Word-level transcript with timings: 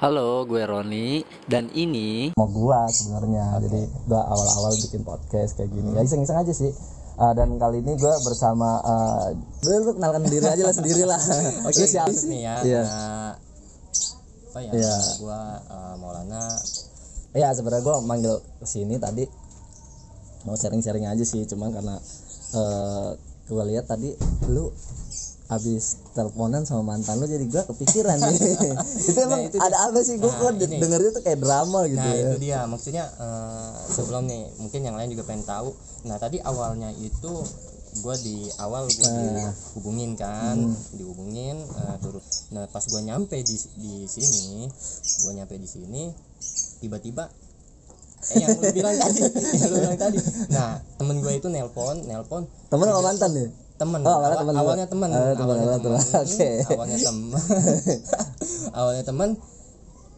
Halo, 0.00 0.48
gue 0.48 0.64
Roni 0.64 1.20
dan 1.44 1.68
ini 1.76 2.32
mau 2.32 2.48
gua 2.48 2.88
sebenarnya. 2.88 3.60
Jadi 3.68 3.84
gua 4.08 4.32
awal-awal 4.32 4.72
bikin 4.80 5.04
podcast 5.04 5.60
kayak 5.60 5.76
gini. 5.76 5.92
Ya 5.92 6.00
iseng-iseng 6.00 6.40
aja 6.40 6.56
sih. 6.56 6.72
Uh, 7.20 7.36
dan 7.36 7.52
kali 7.60 7.84
ini 7.84 8.00
gua 8.00 8.16
bersama 8.24 8.80
uh, 8.80 9.28
lu, 9.60 9.84
lu 9.84 9.92
kenalkan 10.00 10.24
diri 10.24 10.40
aja 10.40 10.64
lah 10.64 10.72
sendiri 10.72 11.04
lah. 11.04 11.20
Lu 11.68 11.84
siapa 11.84 12.16
sih 12.16 12.32
nih 12.32 12.40
ya. 12.48 12.54
Iya. 12.64 12.80
nah, 12.80 13.32
apa 14.48 14.58
ya? 14.64 14.70
Iya. 14.72 14.88
nama 14.96 15.12
gua 15.20 15.40
eh, 15.68 15.94
Maulana. 16.00 16.42
Ya 17.36 17.48
sebenarnya 17.52 17.84
gua 17.84 18.00
manggil 18.00 18.40
ke 18.40 18.64
sini 18.64 18.96
tadi 18.96 19.28
mau 20.48 20.56
sharing-sharing 20.56 21.12
aja 21.12 21.28
sih. 21.28 21.44
Cuman 21.44 21.76
karena 21.76 22.00
uh, 22.56 23.12
gua 23.52 23.68
lihat 23.68 23.84
tadi 23.84 24.16
lu 24.48 24.72
habis 25.50 25.98
teleponan 26.14 26.62
sama 26.62 26.94
mantan 26.94 27.18
lu 27.18 27.26
jadi 27.26 27.42
gua 27.44 27.66
kepikiran 27.66 28.22
nih. 28.22 28.38
Itu 29.10 29.18
emang 29.18 29.42
itu 29.44 29.58
ada 29.58 29.90
apa 29.90 29.98
sih? 29.98 30.14
Gua 30.16 30.30
Nah, 30.30 30.54
kok 30.54 30.62
dengernya 30.62 31.10
tuh 31.10 31.22
kayak 31.26 31.40
drama 31.42 31.80
gitu 31.84 31.98
nah 31.98 32.14
ya. 32.14 32.22
itu 32.30 32.36
dia. 32.38 32.60
Maksudnya 32.64 33.04
eh, 33.10 33.70
sebelum 33.90 34.24
nih 34.24 34.46
mungkin 34.56 34.80
yang 34.80 34.94
lain 34.94 35.10
juga 35.10 35.26
pengen 35.26 35.42
tahu. 35.42 35.74
Nah 36.06 36.16
tadi 36.16 36.38
awalnya 36.40 36.94
itu 36.94 37.32
gua 38.00 38.14
di 38.16 38.46
awal 38.56 38.86
gua 38.86 39.10
Nah. 39.10 39.50
dihubungin 39.50 40.14
kan? 40.14 40.54
Hmm. 40.54 40.74
dihubungin 40.94 41.58
eh, 41.58 41.96
terus. 41.98 42.46
Nah 42.54 42.70
pas 42.70 42.86
gua 42.86 43.02
nyampe 43.02 43.34
di 43.42 43.56
di 43.74 44.06
sini 44.06 44.70
gua 45.26 45.32
nyampe 45.34 45.58
di 45.58 45.66
sini 45.66 46.14
tiba-tiba 46.78 47.26
eh, 48.30 48.38
yang 48.38 48.54
lu 48.54 48.70
bilang 48.70 48.94
tadi 48.94 49.20
yang 49.58 49.66
lu 49.66 49.78
bilang 49.82 49.98
tadi. 49.98 50.18
Nah 50.48 50.78
temen 50.94 51.18
gua 51.18 51.34
itu 51.34 51.50
nelpon 51.50 52.06
nelpon. 52.06 52.46
Temen 52.70 52.86
sama 52.86 53.02
mantan 53.02 53.32
nih 53.34 53.50
temen. 53.80 54.00
Oh, 54.02 54.12
awalnya 54.12 54.36
Awal- 54.36 54.44
temen. 54.44 54.60
awalnya 54.60 54.86
temen. 54.86 55.08
Temen, 55.08 55.36
awalnya 55.56 55.78
temen. 55.80 56.00
Oke. 56.20 56.50
awalnya 56.68 56.98
temen. 57.00 57.28
Awalnya 58.70 59.04
temen 59.04 59.30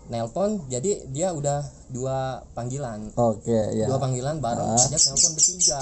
nelpon 0.04 0.60
jadi 0.66 1.08
dia 1.08 1.30
udah 1.30 1.62
dua 1.88 2.42
panggilan. 2.52 3.14
Oke 3.14 3.54
ya. 3.72 3.86
Dua 3.86 3.96
panggilan 3.96 4.38
bareng. 4.38 4.66
Ah. 4.68 4.76
aja 4.76 4.98
nelpon 4.98 5.32
bertiga. 5.32 5.78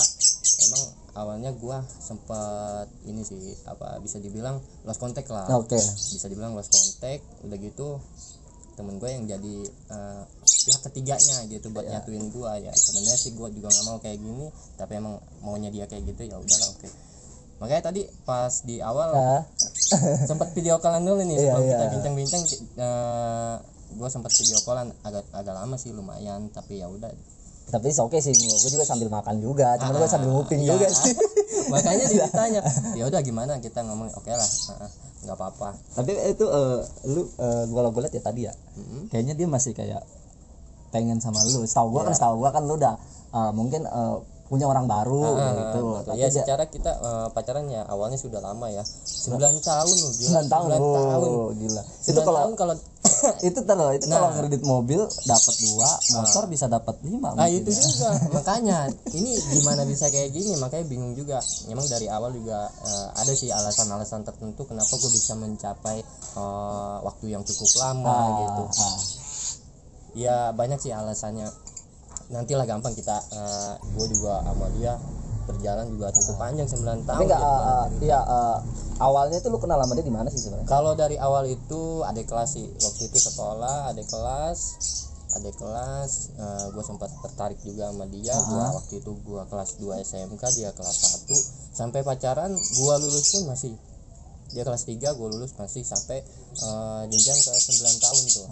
Emang 0.61 0.83
awalnya 1.13 1.51
gua 1.53 1.81
sempet 1.83 2.87
ini 3.03 3.21
sih 3.21 3.41
apa 3.65 3.99
bisa 3.99 4.21
dibilang 4.21 4.57
lost 4.85 5.01
contact 5.01 5.27
lah. 5.27 5.49
Oke. 5.51 5.75
Bisa 5.75 6.29
dibilang 6.29 6.53
lost 6.53 6.71
contact. 6.71 7.25
Udah 7.43 7.57
gitu 7.57 7.97
temen 8.71 8.97
gue 8.97 9.11
yang 9.11 9.29
jadi 9.29 9.57
eh, 9.67 10.23
pihak 10.65 10.81
ketiganya 10.83 11.45
gitu 11.45 11.69
buat 11.69 11.83
Iya. 11.83 11.99
nyatuin 11.99 12.31
gua. 12.31 12.55
Ya 12.57 12.71
sebenarnya 12.71 13.17
sih 13.19 13.33
gua 13.35 13.49
juga 13.49 13.69
nggak 13.69 13.85
mau 13.85 13.99
kayak 13.99 14.17
gini 14.17 14.47
tapi 14.77 14.93
emang 14.95 15.17
maunya 15.41 15.69
dia 15.69 15.85
kayak 15.85 16.07
gitu 16.07 16.23
ya 16.25 16.37
udahlah 16.37 16.69
oke 16.71 16.89
makanya 17.61 17.83
tadi 17.87 18.03
pas 18.25 18.65
di 18.65 18.81
awal 18.81 19.13
Ah, 19.13 19.43
sempat 20.31 20.51
video 20.51 20.81
callan 20.81 21.05
dulu 21.05 21.21
nih 21.21 21.37
Iya, 21.37 21.53
sebelum 21.53 21.65
kita 21.67 21.77
iya. 21.79 21.91
bincang-bincang 21.93 22.43
eh 22.77 23.55
gue 23.91 24.09
sempat 24.09 24.33
video 24.33 24.59
callan 24.61 24.89
agak 25.01 25.25
agak 25.31 25.53
lama 25.53 25.77
sih 25.77 25.91
lumayan 25.91 26.49
tapi 26.49 26.79
ya 26.79 26.87
udah 26.87 27.11
tapi 27.69 27.87
oke 27.93 28.17
sih 28.17 28.33
gue 28.33 28.71
juga 28.71 28.83
sambil 28.83 29.07
makan 29.07 29.39
juga 29.39 29.77
cuman 29.77 29.95
gue 29.95 30.03
Ah, 30.03 30.11
sambil 30.11 30.31
nguping 30.33 30.61
iya. 30.61 30.73
juga 30.73 30.89
sih 30.89 31.15
makanya 31.73 32.07
ditanya 32.07 32.61
ya 32.99 33.05
udah 33.07 33.21
gimana 33.21 33.53
kita 33.59 33.85
ngomong 33.85 34.09
oke 34.11 34.27
lah 34.27 34.49
ah, 34.73 34.87
ah, 34.87 34.91
nggak 35.21 35.37
apa-apa 35.37 35.69
tapi 35.95 36.17
itu 36.17 36.45
eh, 36.47 36.79
lu 37.07 37.29
uh, 37.37 37.65
kalau 37.69 37.91
gue 37.93 38.03
liat 38.03 38.15
ya 38.17 38.23
tadi 38.25 38.41
ya 38.49 38.55
Mm-mm. 38.75 39.13
kayaknya 39.13 39.35
dia 39.37 39.47
masih 39.47 39.77
kayak 39.77 40.01
pengen 40.91 41.21
sama 41.21 41.39
lu 41.45 41.63
setahu 41.63 41.93
gue 41.93 42.03
kan 42.03 42.11
Iya. 42.11 42.19
setahu 42.19 42.35
gue 42.41 42.51
kan 42.51 42.63
lu 42.65 42.75
udah 42.75 42.95
eh, 43.37 43.53
mungkin 43.53 43.85
eh, 43.85 44.17
punya 44.51 44.67
orang 44.67 44.85
baru 44.85 45.23
Ah, 45.23 45.55
gitu. 45.55 45.79
betul. 45.79 45.95
tapi 46.05 46.19
ya 46.19 46.27
dia 46.27 46.35
secara 46.37 46.67
kita 46.67 46.91
eh, 46.93 47.29
pacaran 47.31 47.65
ya 47.67 47.87
awalnya 47.87 48.19
sudah 48.19 48.43
lama 48.43 48.67
ya. 48.67 48.83
9 48.83 49.31
tahun 49.61 49.95
loh 49.97 50.13
gila 50.13 50.41
9 50.43 50.51
tahun. 50.51 50.69
9 50.69 50.99
tahun. 50.99 51.29
oh, 51.31 51.51
gila. 51.55 51.83
Itu 52.03 52.11
9 52.13 52.27
kalau 52.27 52.35
tahun 52.37 52.53
kalau 52.57 52.75
itu 53.49 53.61
terus 53.63 53.91
itu 53.95 54.07
Nah. 54.07 54.17
kalau 54.19 54.29
kredit 54.35 54.63
mobil 54.63 55.01
dapat 55.25 55.55
dua 55.57 55.89
motor 56.13 56.45
bisa 56.47 56.67
dapat 56.67 56.99
lima 57.01 57.31
Nah 57.33 57.47
itu 57.47 57.65
ya. 57.65 57.79
juga. 57.79 58.11
Makanya 58.37 58.79
ini 59.13 59.31
gimana 59.55 59.83
bisa 59.85 60.09
kayak 60.09 60.31
gini? 60.31 60.53
Makanya 60.57 60.85
bingung 60.85 61.15
juga. 61.15 61.39
Memang 61.65 61.87
dari 61.87 62.07
awal 62.07 62.35
juga 62.35 62.67
eh, 62.67 63.09
ada 63.15 63.31
sih 63.31 63.49
alasan-alasan 63.49 64.21
tertentu 64.23 64.67
kenapa 64.67 64.91
gue 64.91 65.11
bisa 65.11 65.33
mencapai 65.33 66.03
eh, 66.35 66.97
waktu 67.01 67.31
yang 67.31 67.41
cukup 67.41 67.71
lama 67.79 68.11
Ah, 68.11 68.27
gitu. 68.37 68.63
ah. 68.77 68.99
ya 70.13 70.37
banyak 70.51 70.77
sih 70.77 70.91
alasannya 70.91 71.47
nantilah 72.31 72.67
gampang 72.67 72.95
kita 72.95 73.17
gue 73.95 74.07
juga 74.11 74.43
sama 74.47 74.67
dia 74.79 74.95
berjalan 75.51 75.87
juga 75.91 76.07
cukup 76.15 76.37
panjang 76.39 76.69
9 76.69 76.79
tahun 76.85 76.99
tapi 77.03 77.25
enggak 77.27 77.43
eh, 77.43 77.61
eh, 77.61 77.87
iya 78.07 78.21
eh, 78.23 78.59
awalnya 79.03 79.39
itu 79.43 79.49
lu 79.51 79.59
kenal 79.59 79.83
sama 79.83 79.93
dia 79.99 80.07
di 80.07 80.15
mana 80.15 80.29
sih 80.31 80.41
sebenarnya? 80.41 80.69
Kalau 80.71 80.93
dari 80.95 81.17
awal 81.19 81.49
itu 81.51 82.07
adik 82.07 82.31
kelas 82.31 82.51
sih 82.55 82.67
waktu 82.71 83.03
itu 83.11 83.19
sekolah 83.19 83.91
adik 83.91 84.07
kelas 84.07 84.59
adik 85.31 85.55
kelas 85.63 86.35
gue 86.75 86.83
sempat 86.83 87.07
tertarik 87.23 87.59
juga 87.63 87.95
sama 87.95 88.03
dia 88.11 88.35
gua 88.51 88.75
waktu 88.83 88.99
itu 88.99 89.15
gue 89.15 89.43
kelas 89.47 89.79
2 89.79 90.03
SMK 90.03 90.43
dia 90.59 90.71
kelas 90.75 90.97
1 91.23 91.31
sampai 91.71 92.03
pacaran 92.03 92.51
gue 92.51 92.95
lulus 92.99 93.27
pun 93.39 93.43
masih 93.47 93.79
dia 94.51 94.63
kelas 94.67 94.83
3 94.87 94.99
gue 94.99 95.29
lulus 95.31 95.55
masih 95.55 95.87
sampai 95.87 96.23
eh, 96.59 97.03
jenjang 97.11 97.39
ke 97.39 97.51
9 97.55 98.05
tahun 98.05 98.23
tuh. 98.27 98.47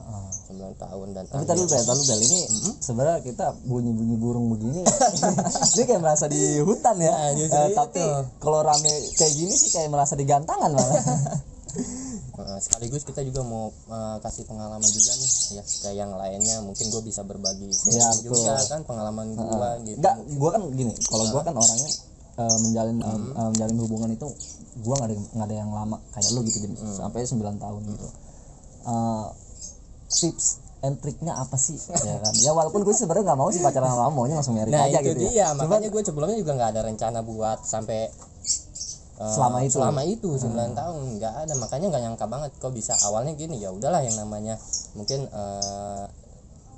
9 0.54 0.84
tahun 0.84 1.06
dan 1.14 1.24
Tapi 1.26 1.44
tadi 1.44 1.62
bel, 1.66 1.82
tadi 1.82 1.98
lu 1.98 2.04
bel 2.06 2.20
ini 2.22 2.40
sebenarnya 2.78 3.18
kita 3.26 3.46
bunyi-bunyi 3.66 4.16
burung 4.16 4.46
begini. 4.54 4.82
ini 5.74 5.82
kayak 5.82 6.02
merasa 6.02 6.30
di 6.30 6.62
hutan 6.62 6.96
ya. 7.02 7.10
Nah, 7.10 7.30
itu. 7.34 7.74
tapi 7.74 8.02
kalau 8.38 8.62
rame 8.62 8.92
kayak 9.18 9.32
gini 9.34 9.54
sih 9.54 9.74
kayak 9.74 9.90
merasa 9.90 10.14
di 10.14 10.24
gantangan 10.26 10.70
malah. 10.70 11.02
Eh, 12.38 12.58
sekaligus 12.62 13.02
kita 13.02 13.20
juga 13.26 13.42
mau 13.42 13.74
eh, 13.90 14.16
kasih 14.22 14.46
pengalaman 14.46 14.86
juga 14.88 15.12
nih 15.18 15.30
ya 15.58 15.62
kayak 15.84 15.96
yang 15.98 16.10
lainnya. 16.14 16.62
Mungkin 16.62 16.86
gue 16.90 17.02
bisa 17.02 17.26
berbagi 17.26 17.66
Ya, 17.90 18.08
juga 18.22 18.56
kan 18.70 18.86
pengalaman 18.86 19.34
gue 19.34 19.70
gitu. 19.90 19.98
Enggak, 19.98 20.16
gua 20.38 20.50
kan 20.54 20.62
gini, 20.70 20.94
kalau 21.10 21.24
gua 21.34 21.42
kan 21.42 21.54
orangnya 21.58 21.90
eh, 22.38 22.56
menjalin 22.62 22.98
eh, 23.02 23.20
eh, 23.34 23.48
menjalin 23.52 23.78
hubungan 23.82 24.10
itu 24.14 24.28
gua 24.86 24.94
nggak 25.02 25.08
ada 25.10 25.16
nggak 25.18 25.46
ada 25.50 25.56
yang 25.58 25.70
lama 25.74 25.96
kayak 26.14 26.30
lu 26.38 26.40
gitu 26.46 26.58
jadi 26.62 26.74
sampai 26.78 27.26
9 27.26 27.58
tahun 27.58 27.80
gitu. 27.90 28.08
Eh, 28.88 29.26
tips 30.08 30.46
and 30.86 30.96
triknya 31.02 31.34
apa 31.34 31.58
sih? 31.58 31.76
Ya 32.08 32.16
kan? 32.22 32.32
Ya 32.38 32.50
walaupun 32.54 32.86
gue 32.86 32.94
sebenarnya 32.94 33.34
nggak 33.34 33.40
mau 33.42 33.50
sih 33.50 33.58
pacaran 33.58 33.90
sama 33.90 34.08
kamu, 34.08 34.14
maunya 34.14 34.36
langsung 34.38 34.54
married 34.54 34.70
Nah 34.70 34.86
aja 34.86 35.02
itu 35.02 35.10
gitu 35.10 35.20
dia, 35.26 35.30
ya 35.34 35.46
makanya 35.58 35.90
gue 35.90 36.02
sebelumnya 36.06 36.38
juga 36.38 36.52
nggak 36.54 36.70
ada 36.78 36.80
rencana 36.86 37.18
buat 37.26 37.66
sampai 37.66 38.08
Selama 39.18 39.58
itu. 39.66 39.82
Selama 39.82 40.02
itu 40.06 40.30
9 40.30 40.78
tahun. 40.78 41.02
Nggak 41.18 41.34
ada, 41.42 41.52
makanya 41.58 41.86
nggak 41.90 42.02
nyangka 42.06 42.26
banget 42.30 42.50
kok 42.54 42.70
bisa. 42.70 42.94
Awalnya 43.02 43.34
gini 43.34 43.58
ya 43.58 43.74
udahlah 43.74 44.06
yang 44.06 44.14
namanya 44.14 44.54
mungkin 44.94 45.26
eh, 45.26 46.04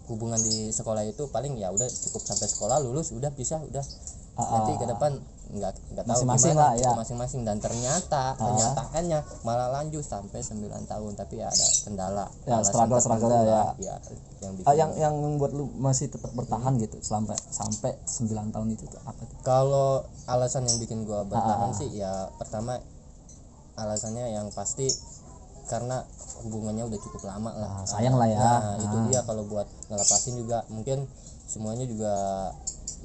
hubungan 0.09 0.41
di 0.41 0.73
sekolah 0.73 1.05
itu 1.05 1.29
paling 1.29 1.61
ya 1.61 1.69
udah 1.69 1.85
cukup 1.87 2.25
sampai 2.25 2.49
sekolah 2.49 2.81
lulus 2.81 3.13
udah 3.13 3.29
bisa 3.37 3.61
udah. 3.61 3.85
Ah, 3.85 4.20
nanti 4.43 4.73
ke 4.75 4.87
depan 4.87 5.13
nggak 5.51 5.73
nggak 5.91 6.05
tahu 6.05 6.15
Masing-masing 6.15 6.55
gimana 6.55 6.63
lah, 6.63 6.73
ya. 6.79 6.91
masing-masing 6.95 7.41
dan 7.43 7.59
ternyata 7.59 8.39
kenyataannya 8.39 9.19
malah 9.43 9.69
lanjut 9.73 9.99
sampai 10.01 10.39
9 10.39 10.63
tahun 10.87 11.13
tapi 11.13 11.35
ya 11.37 11.51
ada 11.51 11.67
kendala 11.83 12.27
Ya, 12.45 12.55
alasan 12.57 12.71
struggle-struggle 12.71 13.27
tertentu 13.27 13.51
ya. 13.51 13.63
ya 13.83 13.95
yang 14.39 14.53
bikin 14.55 14.65
Ah, 14.65 14.75
yang 14.77 14.91
yang 14.95 15.15
membuat 15.17 15.51
lu 15.51 15.67
masih 15.75 16.07
tetap 16.07 16.31
bertahan 16.33 16.79
gitu 16.79 17.03
sampai 17.03 17.35
sampai 17.45 17.99
9 18.01 18.31
tahun 18.49 18.69
itu 18.71 18.87
tuh 18.87 19.03
apa 19.03 19.19
tuh? 19.21 19.37
Kalau 19.43 19.91
alasan 20.25 20.65
yang 20.65 20.79
bikin 20.79 21.03
gua 21.03 21.21
Ah, 21.21 21.27
bertahan 21.27 21.71
sih 21.75 21.91
ya 21.93 22.31
pertama 22.39 22.79
alasannya 23.75 24.31
yang 24.31 24.47
pasti 24.51 24.87
karena 25.67 26.03
hubungannya 26.41 26.83
udah 26.85 26.99
cukup 27.01 27.23
lama 27.25 27.51
lah. 27.53 27.71
Ah, 27.73 27.85
sayang 27.85 28.15
lah 28.15 28.27
ya. 28.27 28.39
Nah, 28.39 28.61
itu 28.77 28.97
Ah. 28.97 29.03
dia 29.07 29.21
kalau 29.23 29.43
buat 29.45 29.67
ngelepasin 29.87 30.35
juga 30.37 30.63
mungkin 30.69 31.11
semuanya 31.45 31.83
juga 31.85 32.15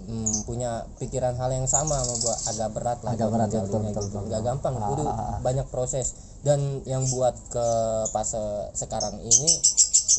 mm, 0.04 0.44
punya 0.44 0.84
pikiran 1.00 1.36
hal 1.40 1.52
yang 1.56 1.68
sama 1.68 1.96
sama 2.04 2.14
gua 2.20 2.36
agak 2.52 2.70
berat 2.76 3.00
lah 3.04 3.12
Agak 3.16 3.30
berat, 3.32 3.50
ya, 3.52 3.62
betul, 3.64 3.80
betul, 3.82 3.90
gitu. 3.90 4.02
betul. 4.12 4.22
Nggak 4.28 4.42
gampang, 4.44 4.74
Ah, 4.76 4.88
kudu 4.92 5.03
ah, 5.08 5.14
ah. 5.16 5.38
banyak 5.40 5.68
proses 5.72 6.08
dan 6.46 6.59
yang 6.86 7.02
buat 7.09 7.34
ke 7.50 7.68
fase 8.14 8.70
sekarang 8.78 9.18
ini 9.18 9.50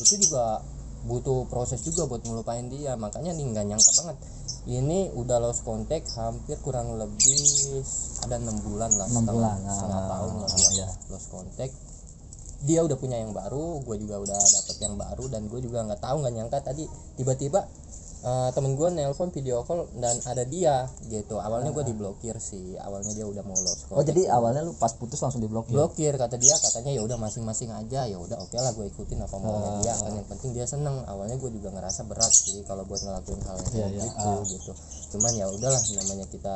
itu 0.03 0.13
juga 0.27 0.59
butuh 1.07 1.47
proses 1.47 1.79
juga 1.87 2.03
buat 2.03 2.19
ngelupain 2.27 2.67
dia 2.67 2.99
makanya 2.99 3.31
nih 3.31 3.47
nggak 3.47 3.65
nyangka 3.69 3.91
banget 4.03 4.17
ini 4.67 5.07
udah 5.15 5.39
lost 5.39 5.63
contact 5.63 6.11
hampir 6.19 6.59
kurang 6.59 6.99
lebih 6.99 7.39
ada 8.27 8.35
enam 8.35 8.59
bulan 8.59 8.91
lah 8.91 9.07
Enam 9.07 9.23
setengah, 9.23 9.35
bulan, 9.39 9.57
ah, 9.63 9.71
setengah 9.71 10.03
tahun 10.11 10.31
lah 10.43 10.49
iya. 10.75 10.87
lost 11.07 11.27
contact 11.31 11.73
dia 12.67 12.79
udah 12.83 12.97
punya 12.99 13.23
yang 13.23 13.31
baru 13.31 13.79
gue 13.85 13.95
juga 14.01 14.19
udah 14.19 14.35
dapet 14.35 14.75
yang 14.83 14.95
baru 14.99 15.23
dan 15.31 15.47
gue 15.47 15.59
juga 15.63 15.87
nggak 15.87 16.01
tahu 16.03 16.15
nggak 16.25 16.33
nyangka 16.35 16.59
tadi 16.59 16.83
tiba-tiba 17.15 17.63
eh, 18.27 18.49
temen 18.51 18.75
gue 18.75 18.87
nelpon 18.91 19.31
video 19.31 19.63
call 19.63 19.87
dan 20.03 20.19
ada 20.27 20.43
dia 20.43 20.91
gitu. 21.07 21.39
Awalnya 21.39 21.71
gue 21.71 21.87
diblokir 21.87 22.35
sih. 22.43 22.75
Awalnya 22.75 23.15
dia 23.15 23.23
udah 23.23 23.43
mau 23.47 23.55
lost 23.55 23.87
Oh 23.95 24.03
jadi 24.03 24.27
awalnya 24.27 24.67
lu 24.67 24.75
pas 24.75 24.91
putus 24.91 25.23
langsung 25.23 25.39
diblokir. 25.39 25.71
blokir 25.71 26.13
kata 26.19 26.35
dia. 26.35 26.55
Katanya 26.59 26.91
ya 26.91 27.01
udah 27.07 27.15
masing-masing 27.15 27.71
aja. 27.71 28.03
Ya 28.03 28.17
udah 28.19 28.37
oke 28.43 28.57
lah 28.59 28.75
gue 28.75 28.85
ikutin 28.91 29.23
apa 29.23 29.35
maunya 29.39 29.71
dia. 29.79 29.93
Kan 29.95 30.11
yang 30.19 30.27
penting 30.27 30.51
dia 30.51 30.67
seneng. 30.67 31.07
Awalnya 31.07 31.39
gue 31.39 31.49
juga 31.55 31.71
ngerasa 31.71 32.03
berat 32.03 32.33
sih 32.35 32.61
kalau 32.67 32.83
buat 32.83 32.99
ngelakuin 32.99 33.41
hal 33.47 33.57
yang 33.57 33.71
kayak 33.71 33.89
Iya, 33.95 34.03
gitu 34.03 34.29
gitu. 34.51 34.71
Cuman 35.15 35.31
ya 35.33 35.45
udahlah 35.47 35.81
namanya 35.95 36.25
kita 36.27 36.55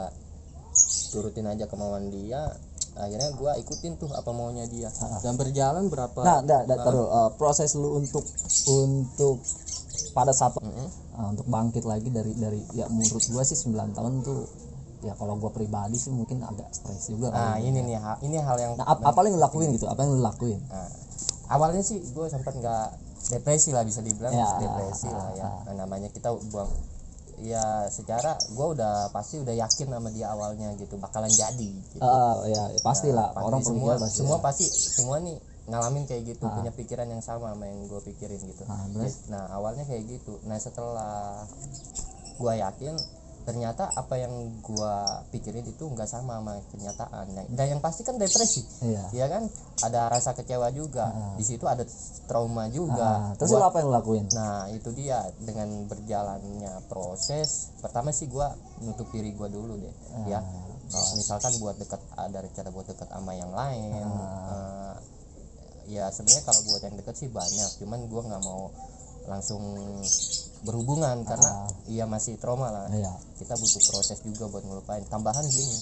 turutin 1.12 1.48
aja 1.48 1.68
kemauan 1.68 2.08
dia 2.12 2.48
akhirnya 2.92 3.32
gua 3.40 3.56
ikutin 3.56 3.96
tuh 3.96 4.12
apa 4.12 4.32
maunya 4.36 4.68
dia. 4.68 4.92
Dan 5.24 5.40
berjalan 5.40 5.88
berapa 5.88 6.20
nah 6.28 6.44
enggak 6.44 6.68
enggak 6.68 6.80
taruh 6.84 7.08
uh, 7.08 7.30
proses 7.40 7.72
lu 7.80 8.00
untuk 8.00 8.24
untuk 8.68 9.40
pada 10.12 10.36
saat 10.36 10.60
Mm-mm. 10.60 10.88
Uh, 11.22 11.30
untuk 11.30 11.46
bangkit 11.46 11.86
lagi 11.86 12.10
dari 12.10 12.34
dari 12.34 12.60
ya 12.74 12.90
menurut 12.90 13.22
gua 13.30 13.46
sih 13.46 13.56
9 13.56 13.94
tahun 13.94 14.26
tuh 14.26 14.50
ya 15.02 15.14
kalau 15.14 15.38
gua 15.38 15.54
pribadi 15.54 15.98
sih 15.98 16.10
mungkin 16.10 16.42
agak 16.42 16.74
stres 16.74 17.10
juga 17.10 17.30
nah 17.30 17.56
kali. 17.56 17.70
ini 17.70 17.80
nih 17.86 17.98
ha- 17.98 18.20
ini 18.22 18.38
hal 18.42 18.58
yang 18.58 18.74
nah 18.78 18.86
ap- 18.90 19.06
apa 19.06 19.20
yang 19.26 19.38
lakuin 19.38 19.70
gitu? 19.74 19.86
Apa 19.86 20.02
yang 20.02 20.18
lu 20.18 20.22
lakuin? 20.22 20.62
Nah, 20.66 20.90
awalnya 21.52 21.82
sih 21.82 22.02
gue 22.02 22.26
sempat 22.30 22.54
nggak 22.56 22.86
depresi 23.30 23.70
lah 23.76 23.84
bisa 23.86 24.02
dibilang 24.02 24.34
Ya, 24.34 24.50
depresi 24.58 25.08
lah 25.10 25.30
ya. 25.38 25.50
Nah, 25.68 25.86
namanya 25.86 26.10
kita 26.10 26.32
buang 26.50 26.70
ya 27.42 27.90
secara 27.90 28.38
gue 28.46 28.68
udah 28.78 29.10
pasti 29.10 29.42
udah 29.42 29.52
yakin 29.58 29.90
sama 29.90 30.14
dia 30.14 30.30
awalnya 30.30 30.78
gitu 30.78 30.96
bakalan 31.02 31.34
jadi 31.34 31.70
gitu. 31.92 31.98
Uh, 31.98 32.46
ya 32.46 32.70
ya, 32.70 32.80
pastilah. 32.86 33.34
Pasti 33.34 33.46
orang 33.50 33.62
semua 33.66 33.92
pasti 33.98 34.18
semua 34.22 34.38
pasti 34.40 34.66
semua 34.70 35.18
nih 35.20 35.38
ngalamin 35.70 36.10
kayak 36.10 36.36
gitu 36.36 36.46
punya 36.50 36.74
pikiran 36.74 37.06
yang 37.06 37.22
sama 37.22 37.54
sama 37.54 37.70
yang 37.70 37.86
gue 37.86 38.02
pikirin 38.02 38.42
gitu. 38.42 38.64
Ah, 38.66 38.86
nah 39.30 39.46
awalnya 39.54 39.86
kayak 39.86 40.10
gitu. 40.10 40.42
Nah 40.50 40.58
setelah 40.58 41.46
gue 42.42 42.54
yakin 42.58 42.98
ternyata 43.42 43.90
apa 43.98 44.22
yang 44.22 44.34
gue 44.62 44.96
pikirin 45.34 45.66
itu 45.66 45.84
nggak 45.90 46.06
sama 46.06 46.42
sama 46.42 46.54
kenyataan. 46.74 47.26
Nah, 47.34 47.46
dan 47.50 47.78
yang 47.78 47.82
pasti 47.82 48.06
kan 48.06 48.18
depresi 48.22 48.62
iya. 48.86 49.06
ya 49.14 49.26
kan? 49.30 49.50
Ada 49.82 50.14
rasa 50.14 50.38
kecewa 50.38 50.70
juga. 50.70 51.10
Di 51.38 51.46
situ 51.46 51.66
ada 51.66 51.82
trauma 52.30 52.70
juga. 52.70 53.02
Ah, 53.02 53.34
terus 53.34 53.54
lu 53.54 53.66
apa 53.66 53.82
yang 53.82 53.90
lakuin? 53.90 54.26
Nah 54.34 54.70
itu 54.70 54.94
dia 54.94 55.26
dengan 55.42 55.90
berjalannya 55.90 56.86
proses. 56.86 57.74
Pertama 57.82 58.14
sih 58.14 58.30
gua 58.30 58.54
nutup 58.86 59.10
diri 59.10 59.34
gua 59.34 59.50
dulu 59.50 59.78
deh 59.78 59.96
ya. 60.30 60.42
Oh, 60.92 61.16
misalkan 61.16 61.56
buat 61.64 61.80
dekat 61.80 62.04
ada 62.20 62.44
rencana 62.44 62.68
buat 62.68 62.84
dekat 62.84 63.08
sama 63.08 63.32
yang 63.32 63.56
lain 63.56 63.96
eh, 63.96 64.94
ya 65.90 66.10
sebenarnya 66.14 66.44
kalau 66.46 66.62
buat 66.70 66.82
yang 66.86 66.96
dekat 67.00 67.16
sih 67.18 67.30
banyak. 67.32 67.70
Cuman 67.82 68.00
gua 68.12 68.22
nggak 68.28 68.44
mau 68.46 68.70
langsung 69.30 69.62
berhubungan 70.66 71.22
karena 71.26 71.70
iya 71.90 72.06
masih 72.06 72.38
trauma 72.38 72.70
lah. 72.70 72.88
Iya. 72.90 73.14
Kita 73.38 73.58
butuh 73.58 73.82
proses 73.90 74.20
juga 74.22 74.50
buat 74.50 74.66
ngelupain. 74.66 75.06
Tambahan 75.10 75.46
gini 75.48 75.78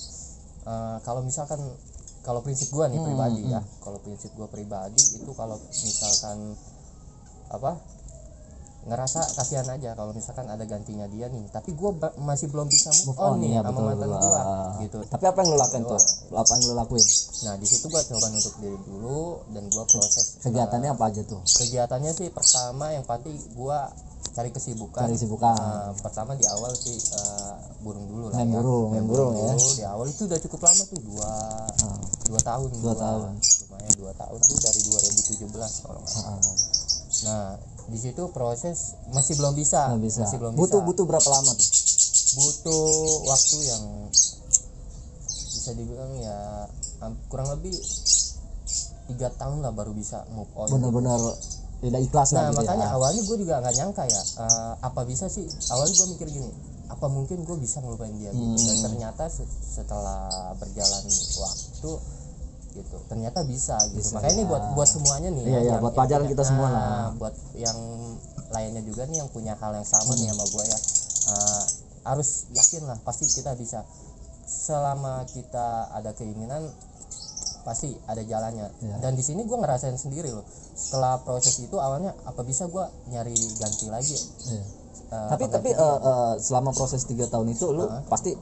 eh, 0.68 0.98
kalau 1.04 1.24
misalkan 1.24 1.60
kalau 2.24 2.44
prinsip 2.44 2.70
gua 2.76 2.92
nih 2.92 3.00
pribadi 3.00 3.42
ya. 3.48 3.64
kalau 3.80 3.98
prinsip 4.04 4.32
gua 4.36 4.48
pribadi 4.52 5.00
itu 5.00 5.32
kalau 5.34 5.56
misalkan 5.72 6.54
apa 7.50 7.80
ngerasa 8.82 9.20
kasihan 9.34 9.68
aja 9.68 9.92
kalau 9.92 10.12
misalkan 10.12 10.46
ada 10.46 10.64
gantinya 10.64 11.04
dia 11.06 11.28
nih 11.28 11.44
tapi 11.48 11.72
gua 11.72 11.92
ba- 11.92 12.16
masih 12.18 12.48
belum 12.48 12.66
bisa 12.66 12.90
move, 13.04 13.18
on, 13.18 13.38
nih 13.38 13.52
iya, 13.52 13.60
sama 13.60 13.70
betul, 13.72 13.86
mantan 13.86 14.08
gua 14.10 14.40
Ah. 14.40 14.72
gitu 14.80 14.98
tapi 15.06 15.24
apa 15.26 15.38
yang 15.38 15.50
lu 15.50 15.58
lakuin 15.58 15.84
tuh 15.86 16.00
apa 16.32 16.52
yang 16.52 16.64
lu 16.64 16.74
lakuin 16.76 17.06
nah 17.42 17.54
di 17.56 17.66
situ 17.66 17.86
gua 17.86 18.02
coba 18.02 18.28
nutup 18.30 18.54
diri 18.58 18.80
dulu 18.82 19.20
dan 19.50 19.64
gua 19.68 19.84
proses 19.86 20.26
kegiatannya 20.40 20.90
apa 20.90 21.04
aja 21.06 21.22
tuh 21.24 21.42
kegiatannya 21.44 22.12
sih 22.14 22.28
pertama 22.30 22.86
yang 22.90 23.04
pasti 23.04 23.30
gua 23.52 23.92
cari 24.30 24.50
kesibukan 24.50 25.04
cari 25.04 25.18
sibukan 25.18 25.52
Nah, 25.52 25.92
pertama 26.00 26.32
di 26.34 26.46
awal 26.46 26.72
sih 26.72 26.96
eh, 26.96 27.54
burung 27.80 28.06
dulu 28.06 28.26
lah 28.30 28.38
Main 28.38 28.48
ya. 28.48 28.56
burung, 28.56 28.88
main 28.90 29.04
burung 29.04 29.34
ya. 29.34 29.52
dulu. 29.52 29.68
Di 29.74 29.84
awal 29.84 30.06
itu 30.08 30.22
udah 30.24 30.40
cukup 30.40 30.60
lama 30.62 30.84
tuh 30.86 31.00
dua 31.02 31.32
dua 32.26 32.40
tahun. 32.40 32.70
Dua 32.74 32.82
gua. 32.86 32.96
tahun. 32.96 33.30
Lumayan 33.36 33.94
dua 33.98 34.12
tahun 34.14 34.40
tuh 34.40 34.58
dari 34.60 34.80
2017 34.86 35.50
kalau 35.82 36.00
nggak 36.00 36.14
salah. 36.14 36.30
Ah, 36.32 36.40
Nah 37.22 37.58
di 37.86 37.98
situ 37.98 38.22
proses 38.30 38.94
masih 39.10 39.34
belum 39.36 39.54
bisa. 39.54 39.90
nggak 39.90 40.04
bisa 40.04 40.22
Masih 40.24 40.38
belum 40.38 40.54
butuh 40.54 40.78
bisa. 40.78 40.88
butuh 40.88 41.06
berapa 41.06 41.30
lama 41.32 41.52
tuh 41.52 41.70
butuh 42.32 42.86
waktu 43.26 43.58
yang 43.66 43.84
bisa 45.50 45.72
dibilang 45.74 46.12
ya 46.16 46.70
kurang 47.26 47.50
lebih 47.50 47.74
tiga 49.08 49.34
tahun 49.34 49.60
lah 49.60 49.72
baru 49.72 49.92
bisa 49.92 50.22
move 50.30 50.50
on. 50.54 50.70
benar-benar 50.70 51.18
tidak 51.80 52.02
ikhlas 52.04 52.30
lah 52.30 52.42
Nah 52.42 52.52
gitu 52.52 52.60
makanya 52.62 52.86
ya 52.86 52.94
awalnya 52.94 53.22
gue 53.24 53.38
juga 53.40 53.54
nggak 53.58 53.76
nyangka 53.76 54.04
ya 54.06 54.22
eh, 54.22 54.74
apa 54.80 55.02
bisa 55.04 55.26
sih 55.26 55.48
awalnya 55.70 55.96
gue 55.96 56.08
mikir 56.12 56.28
gini 56.30 56.50
apa 56.86 57.06
mungkin 57.08 57.42
gue 57.42 57.58
bisa 57.58 57.80
ngelupain 57.80 58.14
dia 58.14 58.30
gitu 58.30 58.46
dan 58.60 58.76
Hmm. 58.76 58.84
ternyata 58.84 59.24
se- 59.26 59.46
setelah 59.64 60.30
berjalan 60.56 61.04
waktu 61.36 61.92
gitu. 62.80 62.98
Ternyata 63.12 63.44
bisa 63.44 63.76
gitu. 63.92 64.16
Makanya 64.16 64.36
ini 64.40 64.46
buat 64.48 64.64
buat 64.74 64.90
semuanya 64.90 65.30
nih. 65.36 65.44
Iya, 65.44 65.60
iya, 65.60 65.72
yang- 65.76 65.82
buat 65.84 65.94
pelajaran 65.94 66.26
kita 66.32 66.44
semua 66.48 66.68
ah, 66.68 66.74
lah. 66.74 67.08
buat 67.20 67.36
yang 67.60 67.78
lainnya 68.50 68.82
juga 68.82 69.04
nih 69.06 69.22
yang 69.22 69.30
punya 69.30 69.54
hal 69.60 69.76
yang 69.76 69.86
sama 69.86 70.16
nih 70.16 70.32
sama 70.32 70.46
gue 70.48 70.64
ya. 70.64 70.80
Eh, 71.30 71.64
harus 72.08 72.30
yakin 72.56 72.88
lah 72.88 72.98
pasti 73.04 73.28
kita 73.28 73.54
bisa. 73.60 73.84
Selama 74.50 75.28
kita 75.30 75.94
ada 75.94 76.16
keinginan 76.18 76.66
pasti 77.62 77.92
ada 78.08 78.24
jalannya. 78.24 78.72
Iya. 78.82 78.96
dan 79.04 79.14
di 79.14 79.22
sini 79.22 79.44
gue 79.46 79.58
ngerasain 79.60 79.94
sendiri 80.00 80.32
loh. 80.32 80.48
Setelah 80.74 81.20
proses 81.22 81.60
itu 81.60 81.76
awalnya 81.78 82.16
apa 82.24 82.42
bisa 82.42 82.66
gue 82.66 82.86
nyari 83.12 83.36
ganti 83.60 83.86
lagi? 83.92 84.16
Iya. 84.50 84.64
eh, 85.10 85.28
tapi 85.30 85.44
tapi 85.52 85.70
eh, 85.76 86.00
eh, 86.02 86.34
selama 86.40 86.72
proses 86.74 87.04
tiga 87.06 87.28
tahun 87.30 87.54
itu 87.54 87.70
lu 87.70 87.86
pasti 88.10 88.34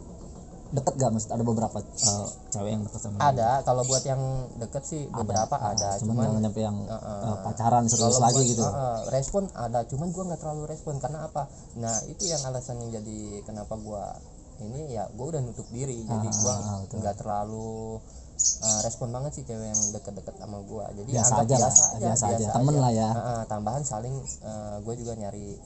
deket 0.69 0.93
gak 0.95 1.11
mas? 1.11 1.25
Ada 1.27 1.43
beberapa 1.43 1.77
eh, 1.79 2.27
cewek 2.49 2.71
yang 2.71 2.83
deket 2.83 2.99
sama 2.99 3.17
ada. 3.19 3.61
Kalau 3.61 3.83
buat 3.83 4.03
yang 4.03 4.21
deket 4.57 4.83
sih 4.83 5.01
beberapa 5.07 5.55
ada. 5.55 5.95
cuman, 5.97 6.13
cuman 6.13 6.23
jangan 6.27 6.41
nyampe 6.43 6.61
yang 6.61 6.77
Heeh. 6.83 7.21
eh, 7.23 7.37
pacaran 7.43 7.83
serius 7.87 8.17
lagi 8.17 8.35
buat- 8.37 8.51
gitu. 8.51 8.63
Heeh, 8.63 8.97
respon 9.11 9.43
ada. 9.53 9.79
Cuman 9.85 10.07
gua 10.11 10.23
nggak 10.27 10.41
terlalu 10.41 10.63
respon. 10.67 10.93
Karena 10.97 11.25
apa? 11.25 11.47
Nah 11.77 11.95
itu 12.05 12.23
yang 12.25 12.41
alasan 12.43 12.81
yang 12.81 12.99
jadi 12.99 13.19
kenapa 13.43 13.75
gua 13.75 14.15
ini 14.57 14.91
ya 14.91 15.05
gua 15.13 15.35
udah 15.35 15.41
nutup 15.41 15.67
diri. 15.69 16.01
Jadi 16.01 16.27
gua 16.41 16.53
ah, 16.57 16.79
nggak 16.83 17.15
terlalu 17.15 17.99
eh, 18.37 18.79
respon 18.85 19.09
banget 19.09 19.31
sih 19.33 19.43
cewek 19.43 19.67
yang 19.67 19.81
deket-deket 19.91 20.35
sama 20.35 20.61
gua. 20.63 20.85
Jadi 20.91 21.09
Biasa 21.09 21.33
aja 21.41 21.55
lah, 21.55 21.71
biasa 21.73 21.83
aja 21.95 22.05
biasa 22.05 22.25
aja. 22.33 22.47
Temen 22.53 22.75
lah 22.77 22.91
ya. 22.91 23.09
Heeh, 23.13 23.41
tambahan 23.45 23.81
saling 23.81 24.15
gue 24.77 24.93
juga 24.95 25.13
nyari 25.13 25.57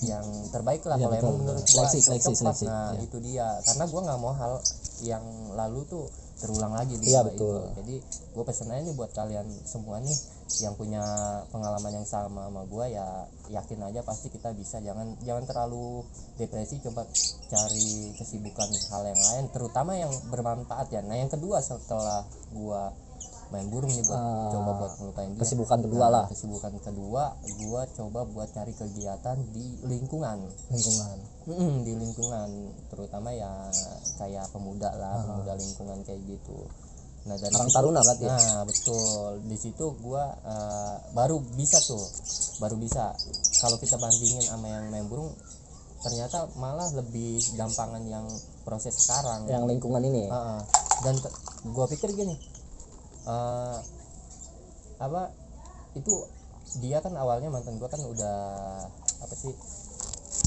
yang 0.00 0.24
terbaik 0.48 0.80
lah 0.88 0.96
Iya, 0.96 1.06
kalau 1.06 1.16
emang 1.20 1.36
menurut 1.44 1.60
gua 1.60 1.68
Seleksi, 1.84 1.98
seleksi, 2.00 2.32
seleksi. 2.32 2.64
nah 2.64 2.96
Iya. 2.96 3.04
itu 3.04 3.16
dia 3.20 3.46
karena 3.68 3.84
gua 3.90 4.00
nggak 4.08 4.20
mau 4.20 4.32
hal 4.32 4.52
yang 5.04 5.24
lalu 5.52 5.80
tuh 5.88 6.04
terulang 6.40 6.72
lagi 6.72 6.96
di 6.96 7.12
gua 7.12 7.20
betul. 7.28 7.60
itu 7.60 7.76
jadi 7.84 7.94
gue 8.32 8.44
pesen 8.48 8.72
aja 8.72 8.80
nih 8.80 8.94
buat 8.96 9.12
kalian 9.12 9.44
semua 9.68 10.00
nih 10.00 10.16
yang 10.64 10.72
punya 10.72 11.04
pengalaman 11.52 12.00
yang 12.00 12.08
sama 12.08 12.48
sama 12.48 12.64
gue 12.64 12.84
ya 12.90 13.28
yakin 13.52 13.80
aja 13.86 14.00
pasti 14.02 14.32
kita 14.32 14.50
bisa 14.56 14.80
jangan 14.80 15.14
jangan 15.20 15.44
terlalu 15.44 16.00
depresi 16.40 16.80
coba 16.80 17.04
cari 17.46 18.16
kesibukan 18.16 18.66
hal 18.88 19.02
yang 19.04 19.20
lain 19.20 19.44
terutama 19.52 19.94
yang 19.94 20.10
bermanfaat 20.32 20.88
ya 20.90 21.04
nah 21.04 21.14
yang 21.14 21.28
kedua 21.28 21.60
setelah 21.60 22.24
gue 22.50 22.82
main 23.50 23.66
burung 23.66 23.88
nih 23.88 24.02
buat 24.02 24.14
Ah, 24.14 24.48
coba 24.48 24.70
buat 24.76 24.92
ngelupain 24.96 25.28
dia. 25.28 25.40
kesibukan 25.40 25.78
kedua 25.80 26.00
Nah, 26.00 26.10
lah 26.12 26.24
kesibukan 26.26 26.74
kedua 26.76 27.22
gue 27.42 27.82
coba 27.92 28.20
buat 28.24 28.48
cari 28.48 28.72
kegiatan 28.72 29.36
di 29.50 29.66
lingkungan. 29.82 30.38
Lingkungan. 30.68 31.16
Mm, 31.46 31.74
di 31.82 31.92
lingkungan. 31.94 32.48
Terutama 32.86 33.28
ya 33.30 33.50
kayak 34.16 34.46
pemuda 34.48 34.90
lah 34.92 35.18
pemuda 35.20 35.52
lingkungan 35.54 35.98
kayak 36.02 36.22
gitu. 36.24 36.58
Nah 37.20 37.34
dari 37.34 37.50
Karang 37.50 37.66
situ- 37.66 37.76
Taruna 37.76 38.00
kan 38.00 38.16
ya? 38.16 38.28
nah 38.30 38.62
betul. 38.62 39.02
Di 39.44 39.56
situ 39.56 39.84
gua 39.98 40.24
eh, 40.40 40.94
baru 41.10 41.36
bisa 41.52 41.76
tuh. 41.80 42.00
Baru 42.58 42.74
bisa. 42.74 43.12
Kalau 43.58 43.76
kita 43.76 43.96
bandingin 43.96 44.40
sama 44.40 44.66
yang 44.68 44.88
main 44.88 45.04
burung 45.04 45.34
ternyata 46.00 46.48
malah 46.56 46.88
lebih 46.94 47.36
gampangan 47.54 48.00
yang 48.02 48.24
proses 48.64 48.96
sekarang. 48.96 49.44
Yang 49.44 49.64
lingkungan 49.68 50.00
ini? 50.02 50.24
Heeh. 50.26 50.60
dan 51.00 51.16
gua 51.66 51.84
pikir 51.86 52.12
gini 52.12 52.36
eh 53.26 53.78
apa 55.00 55.32
itu 55.96 56.12
dia 56.80 57.02
kan 57.02 57.16
awalnya 57.18 57.50
mantan 57.50 57.80
gua 57.80 57.90
kan 57.90 58.00
udah 58.04 58.38
apa 59.20 59.34
sih 59.34 59.52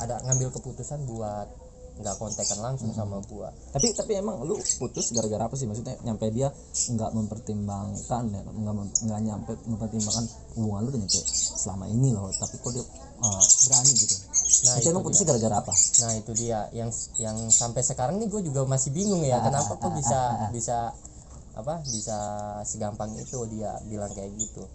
ada 0.02 0.24
ngambil 0.26 0.50
keputusan 0.56 1.04
buat 1.06 1.48
nggak 1.94 2.16
kontekan 2.18 2.58
langsung 2.58 2.90
sama 2.90 3.22
gua. 3.30 3.54
Tapi 3.70 3.94
tapi 3.94 4.18
emang 4.18 4.42
lu 4.42 4.58
putus 4.82 5.14
gara-gara 5.14 5.46
apa 5.46 5.54
sih? 5.54 5.70
Maksudnya 5.70 5.94
nyampe 6.02 6.26
dia 6.34 6.50
nggak 6.90 7.12
mempertimbangkan 7.14 8.24
ya 8.34 8.42
nggak 8.42 8.76
nggak 9.06 9.22
nyampe 9.22 9.52
mempertimbangkan 9.70 10.26
hubungan 10.58 10.82
lu 10.82 10.90
udah 10.90 11.02
nyampe 11.06 11.22
selama 11.38 11.86
ini 11.94 12.10
loh. 12.10 12.34
Tapi 12.34 12.56
kok 12.58 12.72
dia 12.74 12.82
uh, 13.22 13.44
berani 13.70 13.92
gitu? 13.94 14.16
Nah, 14.64 14.74
itu 14.82 14.88
emang 14.90 15.04
putusnya 15.06 15.28
gara-gara 15.30 15.56
apa? 15.62 15.74
Nah 16.02 16.12
itu 16.18 16.32
dia. 16.34 16.60
Yang 16.74 16.90
yang 17.22 17.38
sampai 17.54 17.86
sekarang 17.86 18.18
nih 18.18 18.28
gue 18.30 18.42
juga 18.42 18.66
masih 18.66 18.90
bingung 18.90 19.22
ya 19.22 19.38
kenapa 19.46 19.78
kok 19.78 19.94
bisa 19.94 20.50
bisa 20.50 20.98
apa 21.54 21.86
bisa 21.86 22.18
segampang 22.66 23.14
itu 23.16 23.38
dia 23.54 23.78
bilang 23.86 24.10
kayak 24.12 24.34
gitu. 24.36 24.66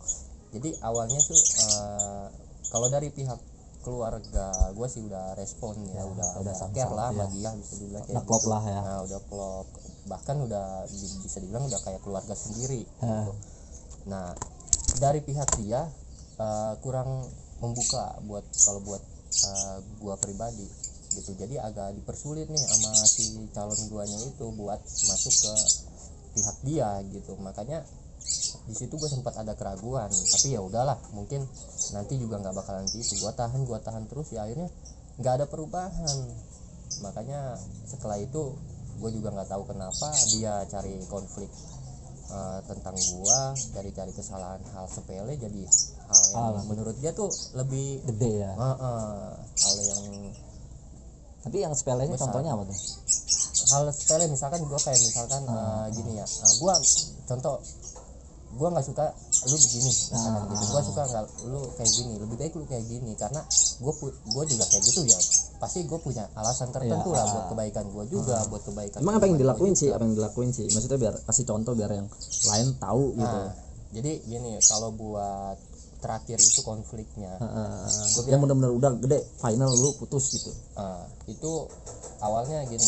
Jadi 0.55 0.71
awalnya 0.81 1.19
tuh 1.21 1.41
eh, 1.61 2.27
kalau 2.71 2.87
dari 2.89 3.11
pihak 3.11 3.41
keluarga 3.83 4.53
gue 4.75 4.89
sih 4.91 5.01
udah 5.01 5.33
respon 5.35 5.75
ya, 5.95 6.03
udah 6.05 6.29
udah 6.45 6.55
care 6.71 6.93
lah 6.93 7.09
sama 7.11 7.25
dia 7.33 7.51
bisa 7.57 7.75
dibilang 7.79 8.03
kayak 8.05 8.15
udah 8.15 8.25
klop 8.27 8.43
gitu. 8.43 8.51
lah 8.53 8.63
ya. 8.63 8.81
Nah 8.85 8.99
udah 9.05 9.21
klop. 9.27 9.67
Bahkan 10.09 10.37
udah 10.45 10.67
bisa 11.25 11.39
dibilang 11.41 11.65
udah 11.67 11.81
kayak 11.83 12.01
keluarga 12.01 12.35
sendiri 12.35 12.83
Eh, 13.03 13.27
Nah, 14.09 14.33
dari 14.97 15.21
pihak 15.21 15.61
dia 15.61 15.85
eh, 16.39 16.75
kurang 16.81 17.27
membuka 17.59 18.17
buat 18.25 18.45
kalau 18.65 18.81
buat 18.87 19.03
eh, 19.45 19.77
gua 19.99 20.15
pribadi 20.17 20.65
gitu. 21.13 21.35
Jadi 21.35 21.57
agak 21.59 21.93
dipersulit 21.93 22.47
nih 22.49 22.61
sama 22.63 22.93
si 23.05 23.25
calon 23.51 23.81
guanya 23.89 24.19
itu 24.23 24.47
buat 24.55 24.81
masuk 24.81 25.35
ke 25.35 25.53
pihak 26.33 26.57
dia 26.65 26.89
gitu. 27.13 27.37
Makanya 27.41 27.85
di 28.69 28.75
situ 28.77 28.95
gue 29.01 29.09
sempat 29.09 29.37
ada 29.41 29.57
keraguan. 29.57 30.09
Tapi 30.11 30.55
ya 30.55 30.61
udahlah 30.61 30.99
mungkin 31.17 31.47
nanti 31.97 32.19
juga 32.21 32.41
nggak 32.41 32.55
bakalan 32.55 32.85
gitu. 32.91 33.21
Gue 33.25 33.33
tahan 33.33 33.61
gue 33.65 33.79
tahan 33.81 34.05
terus 34.09 34.29
ya 34.33 34.45
akhirnya 34.45 34.69
nggak 35.21 35.33
ada 35.43 35.47
perubahan. 35.47 36.17
Makanya 37.05 37.57
setelah 37.89 38.19
itu 38.19 38.53
gue 38.99 39.11
juga 39.15 39.31
nggak 39.31 39.49
tahu 39.49 39.63
kenapa 39.71 40.11
dia 40.35 40.67
cari 40.67 40.99
konflik 41.07 41.47
eh, 42.29 42.61
tentang 42.67 42.97
gua 43.15 43.55
cari-cari 43.73 44.13
kesalahan 44.13 44.61
hal 44.75 44.85
sepele 44.91 45.33
jadi 45.39 45.63
hal 46.11 46.23
yang 46.35 46.61
Hal. 46.61 46.67
menurut 46.67 46.97
dia 47.01 47.15
tuh 47.15 47.31
lebih 47.55 48.03
gede 48.05 48.43
ya. 48.45 48.53
Eh, 48.53 48.77
eh, 48.83 49.31
hal 49.39 49.77
yang 49.87 50.03
tapi 51.39 51.57
yang 51.63 51.73
sepelenya 51.73 52.19
Besar. 52.19 52.29
contohnya 52.29 52.53
apa 52.59 52.67
tuh 52.69 52.79
hal 53.69 53.83
sepele 53.93 54.25
misalkan 54.29 54.61
gua 54.65 54.81
kayak 54.81 55.01
misalkan 55.01 55.43
eh, 55.45 55.87
gini 55.93 56.13
ya 56.17 56.27
eh, 56.27 56.55
gua 56.61 56.75
contoh 57.29 57.57
gua 58.57 58.73
nggak 58.73 58.87
suka 58.89 59.13
lu 59.45 59.57
begini 59.61 59.91
misalkan 59.93 60.43
gitu. 60.49 60.65
Gua 60.73 60.83
suka 60.83 61.03
nggak 61.05 61.25
lu 61.53 61.61
kayak 61.77 61.93
gini 61.93 62.13
lebih 62.17 62.37
baik 62.41 62.53
lu 62.57 62.65
kayak 62.65 62.85
gini 62.89 63.13
karena 63.15 63.41
gua 63.85 63.93
pu- 63.93 64.19
gua 64.33 64.45
juga 64.49 64.65
kayak 64.73 64.85
gitu 64.89 65.05
ya. 65.05 65.19
Pasti 65.61 65.85
gua 65.85 66.01
punya 66.01 66.25
alasan 66.33 66.73
tertentu 66.73 67.13
lah 67.13 67.29
buat 67.29 67.45
kebaikan 67.53 67.85
gua 67.93 68.05
juga 68.09 68.41
buat 68.49 68.63
kebaikan 68.65 69.05
emang 69.05 69.21
apa 69.21 69.27
yang 69.29 69.37
dilakuin 69.37 69.75
sih 69.77 69.93
apa 69.93 70.03
yang 70.03 70.17
dilakuin 70.17 70.51
sih? 70.57 70.65
Maksudnya 70.73 70.97
biar 70.97 71.15
kasih 71.29 71.45
contoh 71.45 71.73
biar 71.77 71.91
yang 71.93 72.09
lain 72.49 72.69
tahu 72.81 73.05
gitu. 73.21 73.39
Nah, 73.39 73.53
jadi 73.93 74.13
gini 74.25 74.53
kalau 74.65 74.91
buat 74.97 75.59
terakhir 75.99 76.39
itu 76.39 76.63
konfliknya 76.63 77.43
Heeh. 77.43 78.31
yang 78.31 78.39
benar-benar 78.39 78.71
udah 78.71 78.93
gede 79.03 79.19
final 79.43 79.71
lu 79.75 79.93
putus 79.99 80.31
gitu. 80.31 80.55
Eh, 80.79 81.05
itu 81.37 81.53
awalnya 82.23 82.63
gini 82.71 82.87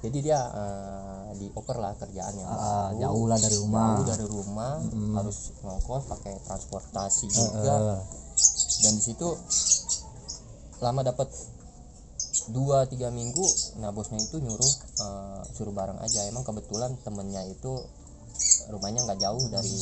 jadi 0.00 0.18
dia 0.24 0.40
eh, 0.40 1.28
dioper 1.36 1.76
lah 1.76 1.92
kerjaannya. 2.00 2.44
Baru, 2.44 3.00
jauh 3.04 3.24
lah 3.28 3.38
dari 3.38 3.56
rumah. 3.60 4.00
jauh 4.00 4.06
dari 4.08 4.26
rumah 4.26 4.72
harus 5.20 5.38
ngongkos 5.60 6.02
pakai 6.08 6.34
transportasi 6.44 7.26
juga. 7.28 7.76
Heeh. 7.76 8.00
dan 8.80 8.96
di 8.96 9.02
situ 9.04 9.28
lama 10.80 11.04
dapat 11.04 11.28
dua 12.56 12.88
tiga 12.88 13.12
minggu 13.12 13.44
nah 13.84 13.92
bosnya 13.92 14.16
itu 14.16 14.40
nyuruh 14.40 14.72
eh, 15.04 15.40
suruh 15.52 15.74
bareng 15.76 16.00
aja. 16.00 16.24
Emang 16.32 16.48
kebetulan 16.48 16.96
temennya 17.04 17.44
itu 17.44 17.76
rumahnya 18.72 19.04
nggak 19.04 19.20
jauh 19.20 19.44
dari 19.52 19.76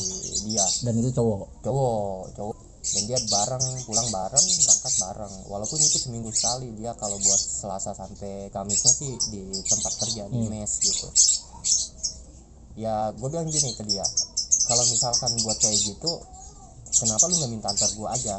dia. 0.51 0.67
Dan 0.83 0.99
itu 0.99 1.15
cowok? 1.15 1.63
Cowok 1.63 2.23
cowok 2.35 2.58
dan 2.95 3.03
dia 3.05 3.19
bareng 3.29 3.65
pulang 3.85 4.09
bareng 4.09 4.47
berangkat 4.65 4.95
bareng. 5.03 5.35
Walaupun 5.51 5.79
itu 5.81 5.99
seminggu 6.01 6.31
sekali 6.33 6.73
dia 6.79 6.97
kalau 6.97 7.17
buat 7.21 7.41
selasa 7.41 7.93
sampai 7.93 8.49
kamisnya 8.49 8.93
sih 8.93 9.13
di 9.33 9.43
tempat 9.67 9.93
kerja 10.07 10.25
di 10.29 10.41
mes 10.49 10.73
gitu. 10.81 11.09
Ya 12.79 13.11
gue 13.11 13.29
bilang 13.29 13.51
gini 13.51 13.75
ke 13.75 13.85
dia 13.85 14.07
kalau 14.69 14.85
misalkan 14.85 15.33
buat 15.43 15.59
kayak 15.59 15.81
gitu 15.81 16.13
kenapa 17.01 17.25
lu 17.27 17.35
nggak 17.41 17.51
minta 17.51 17.69
antar 17.73 17.91
gue 17.91 18.09
aja 18.09 18.37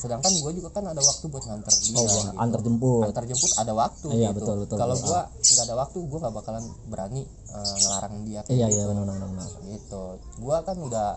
sedangkan 0.00 0.32
gue 0.32 0.52
juga 0.56 0.68
kan 0.72 0.84
ada 0.88 0.98
waktu 0.98 1.24
buat 1.28 1.44
nganter 1.44 1.74
dia 1.76 1.92
oh 1.94 2.04
gitu. 2.08 2.32
antar 2.34 2.60
jemput 2.64 3.04
antar 3.04 3.24
jemput 3.28 3.52
ada 3.54 3.72
waktu 3.72 4.06
Iya, 4.10 4.28
gitu 4.32 4.38
betul, 4.40 4.56
betul, 4.64 4.76
kalau 4.80 4.96
betul. 4.96 5.08
gue 5.12 5.20
nggak 5.44 5.64
ada 5.68 5.74
waktu 5.76 5.98
gue 6.00 6.18
nggak 6.18 6.34
bakalan 6.34 6.64
berani 6.88 7.22
eh, 7.28 7.74
ngelarang 7.78 8.14
dia 8.24 8.40
kayak 8.42 8.56
iya 8.56 8.66
gitu 8.66 8.76
iya 8.80 8.84
benar 8.88 9.04
benar 9.06 9.28
benar 9.28 9.48
gitu 9.68 10.04
gua 10.40 10.56
kan 10.64 10.76
udah 10.76 11.08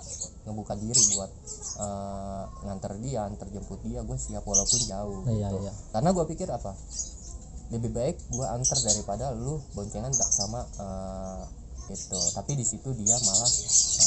ngebuka 0.44 0.74
diri 0.76 1.02
buat 1.16 1.32
eh, 1.80 2.44
nganter 2.64 2.92
dia 3.00 3.20
antar 3.24 3.48
jemput 3.48 3.80
dia 3.82 4.00
gue 4.02 4.18
siap 4.18 4.44
walaupun 4.44 4.80
jauh 4.84 5.20
Iya, 5.26 5.48
gitu. 5.48 5.58
iya. 5.64 5.74
karena 5.96 6.10
gua 6.12 6.26
pikir 6.28 6.48
apa 6.48 6.76
lebih 7.72 7.90
baik 7.90 8.16
gua 8.30 8.52
antar 8.52 8.78
daripada 8.84 9.32
lu 9.32 9.64
boncengan 9.72 10.12
gak 10.12 10.28
sama 10.30 10.62
eh, 10.78 11.42
gitu 11.88 12.20
tapi 12.32 12.56
di 12.56 12.64
situ 12.64 12.92
dia 12.94 13.16
malah 13.18 13.52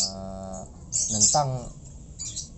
eh, 0.05 0.61
nentang 1.13 1.49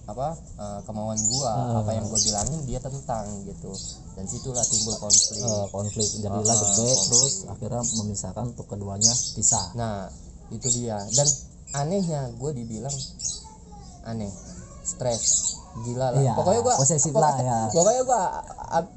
apa 0.09 0.29
eh, 0.35 0.81
kemauan 0.83 1.21
gua 1.29 1.53
Ah. 1.53 1.79
apa 1.79 1.93
yang 1.93 2.05
gua 2.05 2.17
bilangin 2.17 2.61
dia 2.65 2.81
tentang 2.81 3.29
gitu 3.45 3.69
dan 4.17 4.25
situlah 4.25 4.65
timbul 4.65 4.97
konflik 4.97 5.37
Eh, 5.39 5.67
konflik 5.69 6.09
jadilah 6.17 6.43
Ah, 6.49 6.59
gede 6.59 6.89
konflik. 6.89 6.97
terus 7.07 7.35
akhirnya 7.47 7.83
memisahkan 7.95 8.45
untuk 8.49 8.67
keduanya 8.67 9.13
pisah 9.37 9.67
Nah, 9.75 10.09
itu 10.49 10.69
dia. 10.73 10.97
Dan 11.07 11.29
anehnya 11.77 12.33
gue 12.33 12.51
dibilang 12.55 12.97
aneh, 14.03 14.33
stres, 14.83 15.55
gila 15.81 16.07
lah. 16.09 16.19
Iya, 16.19 16.33
pokoknya 16.33 16.61
gue 16.61 16.75
posesif 16.77 17.13
lah 17.13 17.35
ya. 17.37 17.59
Pokoknya 17.69 18.03
gue 18.03 18.21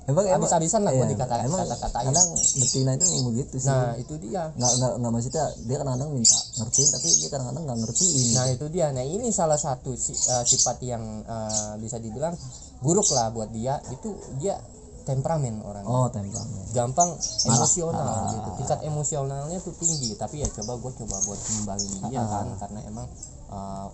emang 0.08 0.24
emang 0.24 0.26
habis-habisan 0.36 0.82
lah 0.82 0.92
iya, 0.92 1.06
dikata 1.06 1.36
emang 1.42 1.60
kata-katain. 1.62 2.06
kadang 2.08 2.28
betina 2.34 2.92
itu 2.94 3.06
memang 3.08 3.26
begitu 3.30 3.56
sih 3.58 3.68
Nah, 3.68 3.94
itu 3.96 4.14
dia. 4.18 4.44
nggak 4.52 4.72
nggak 4.74 4.92
nggak 4.98 5.12
maksudnya 5.12 5.46
dia 5.62 5.76
kadang-kadang 5.78 6.10
minta 6.12 6.40
ngertiin 6.58 6.90
tapi 6.90 7.08
dia 7.14 7.30
kadang-kadang 7.30 7.64
nggak 7.64 7.80
ngertiin 7.80 8.28
Nah, 8.32 8.46
itu 8.48 8.66
dia. 8.68 8.88
Nah, 8.90 9.04
ini 9.04 9.28
salah 9.30 9.58
satu 9.58 9.92
si- 9.96 10.14
eh, 10.14 10.44
sifat 10.44 10.78
yang 10.82 11.04
eh, 11.22 11.74
bisa 11.78 11.98
dibilang 11.98 12.34
buruk 12.80 13.08
lah 13.10 13.30
buat 13.30 13.50
dia. 13.50 13.80
Itu 13.90 14.12
dia 14.36 14.58
temperamen 15.02 15.66
orang. 15.66 15.82
oh 15.84 16.08
temperamen 16.08 16.62
gampang 16.70 17.10
emosional 17.44 18.06
Ah. 18.06 18.30
gitu 18.30 18.50
tingkat 18.56 18.80
emosionalnya 18.86 19.58
tuh 19.58 19.74
tinggi 19.74 20.14
tapi 20.14 20.40
ya 20.40 20.50
coba 20.52 20.78
gue 20.78 20.94
coba 20.94 21.18
buat 21.26 21.40
ngembangin 21.42 21.90
dia 22.06 22.22
Ah. 22.22 22.30
kan 22.30 22.46
karena 22.56 22.80
emang 22.86 23.08
uh, 23.50 23.90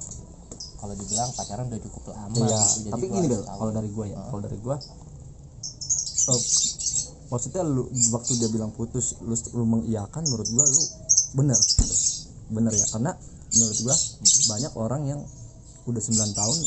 kalau 0.77 0.93
dibilang 0.93 1.29
pacaran 1.34 1.65
udah 1.67 1.81
cukup 1.81 2.03
lama 2.13 2.38
iya. 2.38 2.62
gitu. 2.62 2.77
Jadi 2.86 2.89
tapi 2.93 3.05
gini 3.10 3.27
Bel 3.27 3.43
kalau 3.43 3.72
dari 3.74 3.89
gue 3.89 4.05
ya 4.13 4.17
kalau 4.29 4.41
dari 4.46 4.57
gue 4.57 4.75
eh, 6.27 6.41
maksudnya 7.27 7.62
lu 7.65 7.84
waktu 8.13 8.31
dia 8.39 8.50
bilang 8.53 8.72
putus 8.72 9.19
lu, 9.25 9.36
lu 9.36 9.65
mengiyakan 9.65 10.22
menurut 10.24 10.48
gue 10.48 10.65
lu 10.65 10.84
bener 11.36 11.60
gitu. 11.60 11.86
bener 12.48 12.72
ya 12.72 12.86
karena 12.96 13.12
menurut 13.51 13.77
gue 13.84 13.96
banyak 14.48 14.74
orang 14.79 15.01
yang 15.03 15.22
udah 15.88 16.01
9 16.03 16.38
tahun 16.38 16.57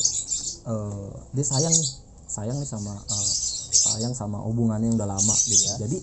eh, 0.69 1.09
dia 1.33 1.45
sayang 1.45 1.73
nih 1.73 1.89
sayang 2.31 2.57
nih 2.61 2.69
sama 2.69 2.93
eh, 2.95 3.31
sayang 3.71 4.13
sama 4.15 4.37
hubungannya 4.43 4.91
yang 4.91 4.97
udah 4.99 5.09
lama 5.09 5.35
gitu. 5.47 5.65
Jadi 5.79 5.97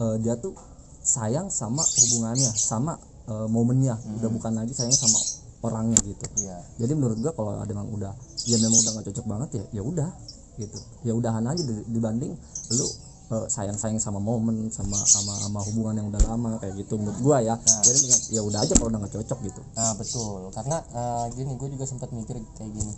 eh, 0.00 0.16
dia 0.24 0.34
tuh 0.40 0.56
sayang 1.04 1.52
sama 1.52 1.84
hubungannya 1.84 2.50
sama 2.52 2.96
eh, 3.28 3.48
momennya. 3.48 3.96
Udah 4.20 4.30
bukan 4.32 4.52
lagi 4.56 4.72
sayang 4.72 4.94
sama 4.96 5.20
orangnya 5.66 5.98
gitu. 6.06 6.24
Iya. 6.38 6.56
Jadi 6.78 6.92
menurut 6.94 7.18
gua 7.18 7.32
kalau 7.34 7.50
ada 7.58 7.68
memang 7.68 7.90
udah 7.90 8.12
ya 8.46 8.56
memang 8.62 8.78
udah 8.80 8.90
gak 9.00 9.06
cocok 9.10 9.26
banget 9.26 9.48
ya 9.58 9.64
ya 9.78 9.82
udah 9.82 10.08
gitu. 10.56 10.78
Ya 11.04 11.12
udahan 11.12 11.44
aja 11.44 11.62
di- 11.62 11.86
dibanding 11.90 12.32
lu 12.72 12.86
sayang 13.26 13.74
sayang 13.74 13.98
sama 13.98 14.22
momen 14.22 14.70
sama 14.70 14.94
sama 15.02 15.34
sama 15.42 15.58
hubungan 15.66 15.98
yang 15.98 16.06
udah 16.14 16.22
lama 16.30 16.62
kayak 16.62 16.78
gitu 16.78 16.94
menurut 16.94 17.18
gua 17.18 17.42
ya. 17.42 17.58
Jadi 17.82 17.98
mendingan, 18.06 18.20
ya 18.30 18.40
udah 18.46 18.58
aja 18.62 18.72
kalau 18.78 18.88
udah 18.94 19.00
gak 19.02 19.14
cocok 19.18 19.38
gitu. 19.50 19.60
Nah 19.74 19.92
betul. 19.98 20.40
Karena 20.54 20.76
uh, 20.94 21.26
gini 21.34 21.58
gue 21.58 21.68
juga 21.74 21.84
sempat 21.90 22.14
mikir 22.14 22.38
kayak 22.54 22.70
gini. 22.70 22.94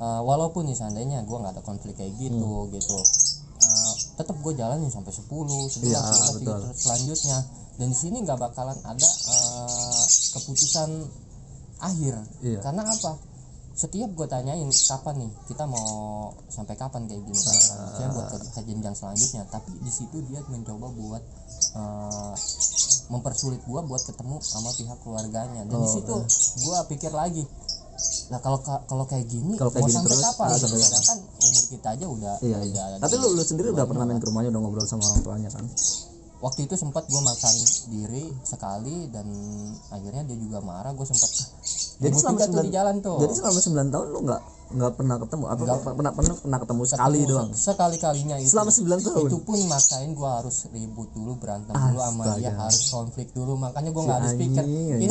Uh, 0.00 0.24
walaupun 0.26 0.64
nih 0.66 0.74
seandainya 0.74 1.22
gue 1.22 1.36
nggak 1.38 1.54
ada 1.54 1.62
konflik 1.62 1.94
kayak 1.94 2.10
gitu 2.18 2.66
gitu. 2.74 2.98
Uh, 3.60 3.92
tetap 4.18 4.34
gue 4.40 4.52
jalanin 4.56 4.88
sampai 4.90 5.12
10 5.12 5.28
11 5.28 5.86
Iya, 5.86 6.00
12 6.02 6.36
betul. 6.40 6.56
terus 6.66 6.78
selanjutnya. 6.80 7.38
Dan 7.78 7.86
di 7.92 7.96
sini 7.96 8.16
nggak 8.24 8.38
bakalan 8.40 8.76
ada 8.82 9.08
uh, 9.30 10.02
keputusan 10.34 10.88
akhir. 11.80 12.14
Iya. 12.40 12.60
karena 12.60 12.84
apa? 12.84 13.12
Setiap 13.70 14.12
gue 14.12 14.26
tanyain 14.26 14.68
kapan 14.68 15.24
nih? 15.24 15.30
Kita 15.48 15.64
mau 15.64 15.88
sampai 16.46 16.76
kapan? 16.76 17.08
Kayak 17.08 17.22
gini. 17.24 17.40
Saya 17.40 18.12
buat 18.12 18.28
ke, 18.28 18.36
ke 18.52 18.60
jenjang 18.68 18.92
selanjutnya. 18.92 19.48
Tapi 19.48 19.72
di 19.80 19.88
situ 19.88 20.20
dia 20.28 20.44
mencoba 20.44 20.86
buat 20.92 21.22
uh, 21.74 22.34
mempersulit 23.08 23.64
gua 23.64 23.80
buat 23.80 24.02
ketemu 24.02 24.36
sama 24.38 24.68
pihak 24.70 24.98
keluarganya. 25.00 25.64
Dan 25.64 25.80
di 25.80 25.90
situ 25.90 26.12
gua 26.62 26.84
pikir 26.86 27.10
lagi 27.10 27.44
nah 28.32 28.40
kalau 28.40 28.62
ka- 28.64 28.80
kalau 28.88 29.04
kayak 29.04 29.28
gini 29.28 29.58
Kalau 29.60 29.68
kayak 29.68 29.84
mau 29.84 29.90
gini 29.90 29.98
sampai 30.00 30.08
terus, 30.08 30.24
kapan? 30.24 30.48
gitu. 30.48 30.62
sampai- 30.64 30.80
sedangkan 30.80 31.18
umur 31.36 31.64
kita 31.68 31.88
aja 31.90 32.06
udah 32.08 32.34
iya 32.40 32.56
udah 32.56 32.86
iya. 32.86 32.96
tapi 32.96 33.14
lu 33.18 33.28
lu 33.36 33.42
sendiri 33.44 33.68
udah 33.74 33.84
pernah 33.84 34.04
main 34.08 34.16
ke 34.16 34.24
rumahnya 34.24 34.48
udah 34.48 34.60
ngobrol 34.62 34.86
sama 34.88 35.04
orang 35.04 35.20
tuanya 35.20 35.50
kan 35.52 35.64
waktu 36.40 36.64
itu 36.64 36.74
sempat 36.74 37.04
gua 37.06 37.20
makan 37.22 37.54
diri 37.88 38.24
sekali 38.42 39.08
dan 39.08 39.28
akhirnya 39.88 40.24
dia 40.24 40.36
juga 40.36 40.58
marah 40.60 40.90
gua 40.90 41.04
sempat 41.04 41.28
Jadi 42.00 42.16
selama 42.16 42.40
sembilan- 42.40 42.64
di 42.64 42.72
jalan 42.72 42.94
tuh. 42.98 43.16
jadi 43.18 43.32
selama 43.34 43.58
9 43.60 43.92
tahun 43.92 44.06
lu 44.08 44.20
nggak 44.24 44.42
nggak 44.70 44.92
pernah 44.94 45.16
ketemu? 45.18 45.44
Apa 45.50 45.58
pernah 45.58 46.12
pernah 46.14 46.34
pernah 46.38 46.58
ketemu 46.58 46.82
sekali 46.86 47.18
Ketemu 47.18 47.30
doang? 47.34 47.48
sekali 47.52 47.96
kalinya 47.98 48.36
itu. 48.38 48.48
Selama 48.48 48.70
9 48.70 49.02
tahun? 49.02 49.26
Itu 49.26 49.38
pun 49.42 49.58
maksain 49.66 50.10
gua 50.14 50.30
harus 50.38 50.56
ribut 50.70 51.10
dulu 51.10 51.32
berantem 51.36 51.74
dulu 51.74 51.98
sama 51.98 52.22
dia 52.38 52.48
Astaga. 52.48 52.62
harus 52.62 52.82
konflik 52.88 53.28
dulu. 53.34 53.52
Makanya 53.58 53.90
gua 53.90 54.02
nggak 54.06 54.16
habis 54.16 54.30
anjing, 54.30 54.42
pikir 54.46 54.62
anjing. 54.62 54.88
ini, 54.96 55.06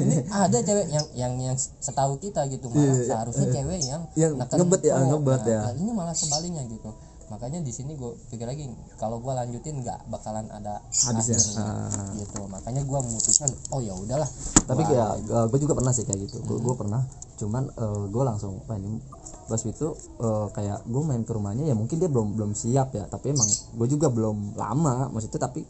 ini 0.00 0.16
ada 0.26 0.58
cewek 0.58 0.86
yang 0.88 1.06
yang 1.14 1.32
yang 1.38 1.56
setahu 1.56 2.16
kita 2.18 2.48
gitu 2.48 2.66
malah 2.66 2.96
seharusnya 2.98 3.46
cewek 3.52 3.80
yang 3.84 4.02
Yang 4.16 4.32
ngebet 4.50 4.82
ya, 4.82 4.94
ngebet 4.98 5.42
ya. 5.44 5.60
nah, 5.60 5.72
ini 5.76 5.90
malah 5.92 6.14
sebaliknya 6.16 6.64
gitu 6.64 6.88
makanya 7.26 7.58
di 7.58 7.74
sini 7.74 7.98
gue 7.98 8.14
pikir 8.30 8.46
lagi 8.46 8.70
kalau 8.96 9.18
gua 9.18 9.42
lanjutin 9.42 9.82
nggak 9.82 10.06
bakalan 10.06 10.46
ada 10.48 10.78
Habis 11.10 11.26
ya? 11.26 11.38
Ah. 11.58 11.90
gitu. 12.14 12.46
Makanya 12.46 12.86
gua 12.86 13.02
memutuskan 13.02 13.50
oh 13.74 13.82
ya 13.82 13.92
udahlah. 13.92 14.28
Tapi 14.66 14.82
Gua- 14.82 14.90
kayak 14.90 15.10
gue 15.50 15.58
juga 15.58 15.74
pernah 15.74 15.92
sih 15.92 16.04
kayak 16.06 16.20
gitu. 16.30 16.38
Gue 16.46 16.74
pernah. 16.78 17.02
Cuman 17.36 17.66
gue 18.08 18.22
langsung 18.22 18.62
wah 18.64 18.78
ini 18.78 19.02
pas 19.46 19.62
itu 19.62 19.86
eh, 20.22 20.46
kayak 20.54 20.86
gue 20.86 21.02
main 21.02 21.22
ke 21.22 21.32
rumahnya 21.34 21.66
ya 21.66 21.74
mungkin 21.74 21.98
dia 21.98 22.10
belum 22.10 22.34
belum 22.38 22.50
siap 22.54 22.94
ya. 22.94 23.04
Tapi 23.10 23.34
emang 23.34 23.46
gue 23.50 23.86
juga 23.90 24.06
belum 24.08 24.54
lama 24.54 25.10
maksudnya 25.10 25.42
tapi 25.42 25.66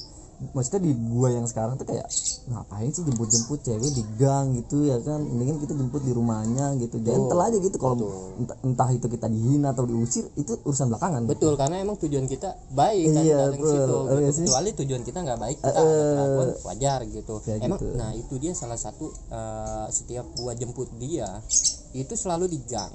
maksudnya 0.53 0.85
di 0.85 0.93
gua 1.09 1.29
yang 1.31 1.45
sekarang 1.45 1.75
tuh 1.75 1.85
kayak 1.85 2.05
ngapain 2.47 2.89
sih 2.89 3.03
jemput-jemput 3.03 3.59
cewek 3.61 3.91
di 3.91 4.05
gang 4.17 4.53
gitu 4.53 4.85
ya 4.85 5.01
kan 5.01 5.19
mendingan 5.19 5.57
kita 5.59 5.73
jemput 5.73 6.01
di 6.01 6.13
rumahnya 6.13 6.77
gitu 6.77 7.01
gentle 7.01 7.37
aja 7.37 7.57
gitu 7.57 7.77
kalau 7.77 7.97
entah, 8.37 8.57
entah 8.61 8.89
itu 8.91 9.07
kita 9.07 9.27
dihina 9.27 9.73
atau 9.73 9.85
diusir 9.85 10.29
itu 10.35 10.61
urusan 10.63 10.89
belakangan 10.89 11.25
betul 11.25 11.57
karena 11.57 11.81
emang 11.81 11.97
tujuan 11.97 12.25
kita 12.25 12.53
baik 12.71 13.11
kan 13.11 13.23
Iya, 13.23 13.39
datang 13.49 13.61
betul. 13.61 13.73
situ 13.73 13.97
iya 13.97 14.13
gitu. 14.21 14.31
sih. 14.33 14.45
kecuali 14.45 14.71
tujuan 14.77 15.03
kita 15.03 15.19
nggak 15.21 15.41
baik 15.41 15.57
kita 15.59 15.81
keraguan 15.81 16.49
wajar 16.63 16.99
gitu 17.05 17.35
Kayak 17.41 17.59
emang 17.63 17.81
gitu. 17.81 17.87
nah 17.97 18.11
itu 18.13 18.35
dia 18.37 18.53
salah 18.53 18.77
satu 18.77 19.07
eh, 19.11 19.87
setiap 19.91 20.27
gua 20.37 20.53
jemput 20.53 20.93
dia 20.97 21.29
itu 21.99 22.13
selalu 22.13 22.47
di 22.47 22.61
gang. 22.63 22.93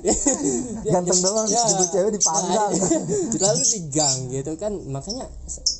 Dia- 0.00 0.16
Ganteng 0.94 1.20
doang, 1.20 1.46
ya, 1.46 1.60
jemput 1.62 1.88
cewek 1.90 2.10
dipandang. 2.14 2.70
nah, 2.70 2.70
selalu 3.30 3.62
di 3.66 3.80
gang 3.88 4.18
gitu 4.28 4.52
kan. 4.56 4.72
Makanya 4.86 5.24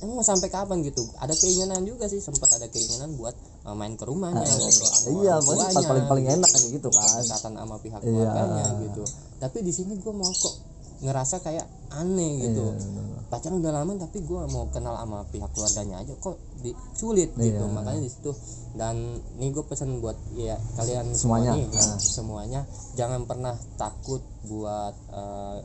emang 0.00 0.14
mau 0.14 0.26
sampai 0.26 0.48
kapan 0.48 0.82
gitu? 0.82 1.00
Ada 1.16 1.32
keinginan 1.32 1.80
juga 1.82 2.04
sih 2.06 2.18
sempat 2.18 2.52
ada 2.52 2.66
keinginan 2.66 3.14
buat 3.14 3.32
eh, 3.32 3.74
main 3.74 3.94
ke 3.94 4.04
rumahnya 4.04 4.40
ngobrol 4.40 4.70
sama 4.70 5.08
iya 5.16 5.34
tuanya, 5.38 5.80
paling 5.82 6.06
paling 6.06 6.24
gitu. 6.24 6.36
enak 6.36 6.48
kayak 6.50 6.68
gitu 6.72 6.88
kan. 6.90 7.04
Pendekatan 7.14 7.52
sama 7.54 7.76
pihak 7.78 8.00
Iya. 8.00 8.06
keluarganya 8.06 8.64
gitu. 8.82 9.02
Tapi 9.38 9.58
di 9.60 9.72
sini 9.72 9.92
gue 9.96 10.12
mau 10.12 10.28
kok 10.28 10.54
ngerasa 11.00 11.36
kayak 11.40 11.64
aneh 11.90 12.32
gitu. 12.42 12.66
Iya, 12.66 13.19
pacaran 13.30 13.62
udah 13.62 13.72
lama 13.72 13.94
tapi 13.96 14.20
gue 14.20 14.40
mau 14.44 14.66
kenal 14.68 14.92
sama 14.92 15.22
pihak 15.24 15.46
keluarganya 15.50 16.02
aja 16.02 16.12
kok 16.18 16.34
di, 16.58 16.70
sulit 16.92 17.30
gitu 17.32 17.62
Iya. 17.62 17.70
makanya 17.70 18.02
di 18.02 18.10
situ 18.10 18.34
dan 18.72 18.96
ini 19.38 19.48
gue 19.48 19.62
pesan 19.62 19.98
buat 19.98 20.18
ya 20.34 20.58
kalian 20.74 21.14
Semuanya. 21.14 21.54
semua 21.54 21.56
nih, 21.56 21.66
ya, 21.70 21.80
Ah. 21.80 21.96
semuanya 21.96 22.60
jangan 22.92 23.20
pernah 23.24 23.54
takut 23.76 24.18
buat 24.44 24.94
eh, 25.08 25.58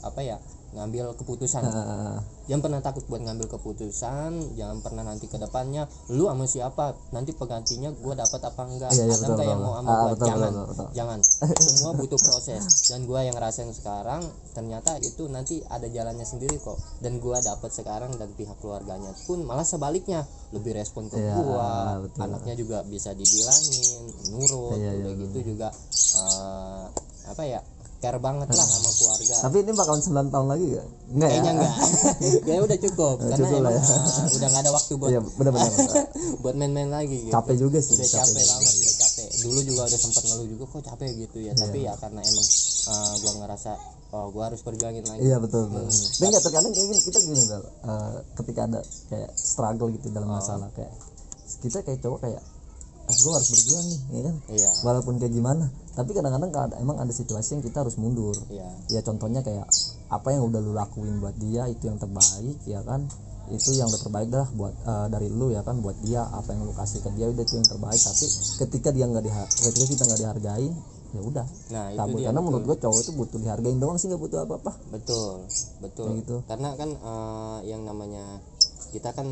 apa 0.00 0.20
ya 0.22 0.38
ngambil 0.74 1.14
keputusan. 1.14 1.62
Eh, 1.62 2.18
jangan 2.44 2.60
pernah 2.60 2.80
takut 2.82 3.06
buat 3.06 3.22
ngambil 3.22 3.46
keputusan 3.48 4.30
jangan 4.54 4.78
pernah 4.78 5.00
nanti 5.00 5.24
ke 5.24 5.38
depannya 5.38 5.86
lu 6.10 6.26
sama 6.26 6.44
siapa? 6.44 6.92
Nanti 7.10 7.30
penggantinya 7.30 7.94
gua 7.96 8.14
dapat 8.14 8.40
apa 8.42 8.62
enggak? 8.64 8.90
Iya, 8.90 9.04
iya, 9.04 9.14
ada 9.14 9.26
enggak 9.30 9.46
yang 9.46 9.60
mau 9.60 9.72
sama 9.74 9.86
Ah, 9.86 9.96
gua? 9.96 10.10
Betul, 10.10 10.26
jangan 10.26 10.50
betul, 10.50 10.64
betul. 10.68 10.88
jangan. 10.92 11.18
Semua 11.56 11.92
butuh 11.94 12.20
proses. 12.20 12.62
Dan 12.86 13.00
gua 13.04 13.20
yang 13.22 13.34
ngerasain 13.34 13.70
sekarang 13.70 14.22
ternyata 14.52 14.90
itu 14.98 15.22
nanti 15.26 15.62
ada 15.66 15.86
jalannya 15.86 16.26
sendiri 16.26 16.58
kok. 16.58 16.76
Dan 16.98 17.16
gua 17.16 17.38
dapat 17.38 17.70
sekarang 17.70 18.10
dan 18.14 18.28
pihak 18.32 18.58
keluarganya 18.58 19.14
pun 19.24 19.40
malah 19.42 19.64
sebaliknya. 19.64 20.26
Lebih 20.50 20.74
respon 20.74 21.06
ke 21.06 21.16
Iya, 21.16 21.34
gua. 21.36 21.70
betul. 22.02 22.20
anaknya 22.20 22.54
juga 22.54 22.78
bisa 22.82 23.10
dibilangin 23.10 24.02
nurut 24.30 24.74
Iya, 24.74 24.90
iya, 24.92 25.04
udah 25.04 25.14
gitu 25.18 25.38
juga 25.46 25.68
eh, 26.14 26.84
apa 27.24 27.42
ya 27.42 27.60
care 28.04 28.20
banget 28.20 28.48
lah 28.50 28.66
sama 28.66 28.90
keluarga 28.92 29.34
tapi 29.40 29.56
ini 29.58 29.72
bakalan 29.72 30.00
9 30.00 30.28
tahun 30.28 30.46
lagi 30.46 30.64
gak? 30.70 30.86
enggak 31.08 31.30
ya 31.30 31.38
kayaknya 31.40 31.52
enggak 31.54 31.72
kayaknya 32.44 32.62
udah 32.68 32.78
cukup 32.84 33.16
karena 33.18 33.36
cukup 33.40 33.58
lah 33.58 33.70
emang 33.72 33.80
ya. 33.80 33.96
uh, 33.96 34.36
udah 34.36 34.48
nggak 34.48 34.62
ada 34.62 34.72
waktu 34.72 34.92
buat 34.94 35.08
iya 35.08 35.20
benar-benar 35.24 35.70
buat 36.44 36.54
main-main 36.54 36.90
lagi 36.90 37.16
gitu. 37.18 37.32
capek 37.32 37.54
juga 37.56 37.78
sih 37.80 37.92
udah 37.96 38.08
capek, 38.10 38.28
juga. 38.36 38.52
banget 38.52 38.72
udah 38.76 38.94
capek 39.00 39.28
dulu 39.40 39.58
juga 39.62 39.80
udah 39.84 39.98
sempat 39.98 40.22
ngeluh 40.24 40.46
juga 40.46 40.64
kok 40.68 40.82
capek 40.84 41.08
gitu 41.18 41.38
ya 41.40 41.52
tapi 41.54 41.78
Iya. 41.80 41.90
ya 41.90 41.98
karena 41.98 42.20
emang 42.20 42.46
uh, 42.84 43.14
gua 43.18 43.32
ngerasa 43.40 43.70
oh 44.10 44.26
gua 44.30 44.42
harus 44.46 44.60
perjuangin 44.60 45.04
lagi 45.04 45.20
Iya 45.22 45.36
betul 45.38 45.66
betul. 45.66 45.88
Hmm. 45.88 46.06
Dan 46.14 46.26
nggak 46.28 46.44
terkadang 46.44 46.70
kayak 46.70 46.86
gini 46.86 47.00
kita 47.02 47.18
gini 47.20 47.42
bel, 47.44 47.62
eh, 47.64 48.12
ketika 48.36 48.60
ada 48.64 48.80
kayak 49.08 49.30
struggle 49.34 49.88
gitu 49.90 50.06
dalam 50.08 50.28
Oh. 50.28 50.36
masalah 50.36 50.68
kayak 50.72 50.92
kita 51.60 51.80
kayak 51.80 51.98
cowok 51.98 52.20
kayak 52.20 52.42
ah, 53.04 53.12
gue 53.12 53.32
harus 53.32 53.48
berjuang 53.50 53.84
nih, 53.84 54.00
ya 54.08 54.20
kan? 54.22 54.36
iya 54.48 54.70
Walaupun 54.80 55.14
kayak 55.16 55.28
gimana. 55.30 55.66
Tapi 55.94 56.10
kadang-kadang 56.10 56.50
emang 56.82 56.98
ada 56.98 57.12
situasi 57.14 57.58
yang 57.58 57.62
kita 57.62 57.86
harus 57.86 57.94
mundur. 57.96 58.34
iya 58.50 58.66
Ya 58.90 59.00
contohnya 59.00 59.40
kayak 59.46 59.66
apa 60.10 60.28
yang 60.34 60.46
udah 60.46 60.60
lu 60.60 60.74
lakuin 60.74 61.22
buat 61.22 61.34
dia 61.38 61.70
itu 61.70 61.86
yang 61.86 61.98
terbaik, 61.98 62.58
ya 62.66 62.82
kan? 62.82 63.06
Itu 63.46 63.76
yang 63.76 63.86
udah 63.92 64.00
terbaik 64.02 64.28
dah 64.32 64.46
buat 64.58 64.74
eh, 64.74 65.06
dari 65.12 65.28
lu 65.30 65.54
ya 65.54 65.62
kan 65.62 65.78
buat 65.78 65.94
dia 66.02 66.24
apa 66.24 66.50
yang 66.50 66.66
lu 66.66 66.72
kasih 66.74 66.98
ke 67.04 67.10
dia 67.14 67.30
udah 67.30 67.44
itu 67.46 67.54
yang 67.60 67.68
terbaik. 67.68 68.00
Tapi 68.02 68.26
ketika 68.58 68.88
dia 68.90 69.04
nggak 69.06 69.24
diha 69.24 69.44
ketika 69.70 69.86
kita 69.86 70.02
nggak 70.08 70.20
dihargain, 70.20 70.72
ya 71.14 71.20
udah 71.22 71.46
nah 71.70 71.86
itu 71.94 72.10
dia 72.18 72.26
Karena 72.34 72.40
betul. 72.42 72.46
menurut 72.50 72.64
gue 72.66 72.76
cowok 72.82 73.00
itu 73.06 73.12
butuh 73.14 73.38
dihargain 73.38 73.78
doang 73.78 73.96
sih 74.02 74.10
nggak 74.10 74.22
butuh 74.22 74.38
apa-apa. 74.42 74.72
betul 74.90 75.46
betul 75.78 76.06
Kayak 76.10 76.18
gitu. 76.26 76.36
karena 76.50 76.68
kan 76.74 76.90
uh, 77.06 77.58
yang 77.62 77.86
namanya 77.86 78.42
kita 78.90 79.14
kan 79.14 79.30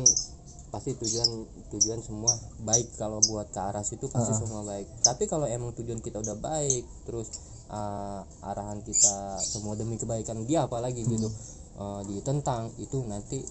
pasti 0.73 0.97
tujuan 0.97 1.29
tujuan 1.69 2.01
semua 2.01 2.33
baik. 2.65 2.97
Kalau 2.97 3.21
buat 3.29 3.53
ke 3.53 3.61
arah 3.61 3.85
situ 3.85 4.09
pasti 4.09 4.33
semua 4.33 4.65
baik. 4.65 4.89
Tapi 5.05 5.29
kalau 5.29 5.45
emang 5.45 5.77
tujuan 5.77 6.01
kita 6.01 6.17
udah 6.17 6.33
baik 6.41 6.81
terus 7.05 7.29
uh, 7.69 8.25
arahan 8.41 8.81
kita 8.81 9.37
semua 9.37 9.77
demi 9.77 10.01
kebaikan 10.01 10.41
dia 10.49 10.65
apalagi 10.65 11.05
gitu 11.05 11.29
uh, 11.77 12.01
ditentang 12.09 12.73
itu 12.81 13.05
nanti 13.05 13.45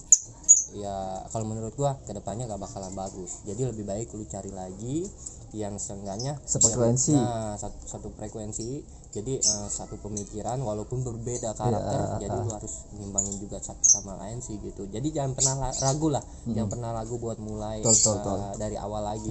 ya 0.75 1.23
kalau 1.31 1.47
menurut 1.47 1.71
gua 1.79 1.95
ke 2.03 2.11
depannya 2.11 2.51
gak 2.51 2.59
bakalan 2.59 2.91
bagus. 2.91 3.47
Jadi 3.47 3.71
lebih 3.71 3.87
baik 3.87 4.11
lu 4.11 4.27
cari 4.27 4.51
lagi 4.51 5.07
yang 5.53 5.77
seenggaknya 5.79 6.35
Sefrekuensi. 6.43 7.13
nah 7.13 7.55
satu, 7.55 7.77
satu 7.87 8.07
frekuensi 8.17 8.83
jadi 9.13 9.37
eh, 9.37 9.67
satu 9.69 10.01
pemikiran 10.01 10.57
walaupun 10.57 11.05
berbeda 11.05 11.53
karakter 11.53 12.17
Iya, 12.17 12.25
jadi 12.25 12.37
lu 12.41 12.49
harus 12.49 12.73
nimbangin 12.97 13.37
juga 13.37 13.61
satu 13.61 13.85
sama 13.85 14.17
lain 14.17 14.41
sih 14.41 14.57
gitu. 14.57 14.89
Jadi 14.89 15.13
jangan 15.13 15.37
pernah 15.37 15.69
ragu 15.69 16.09
lah. 16.09 16.23
Jangan 16.49 16.69
pernah 16.73 16.89
ragu 16.97 17.15
buat 17.21 17.37
mulai 17.37 17.85
Betul, 17.85 18.17
betul, 18.17 18.37
eh, 18.41 18.41
betul. 18.41 18.57
dari 18.57 18.75
awal 18.81 19.01
lagi. 19.05 19.29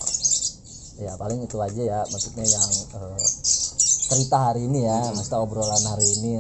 Ya 1.03 1.19
paling 1.19 1.43
itu 1.43 1.59
aja 1.59 1.83
ya 1.83 2.01
maksudnya 2.07 2.47
yang 2.47 2.69
eh, 2.95 3.27
cerita 4.07 4.39
hari 4.55 4.71
ini 4.71 4.87
ya 4.87 5.03
maksudnya 5.11 5.41
obrolan 5.43 5.83
hari 5.83 6.07
ini 6.21 6.31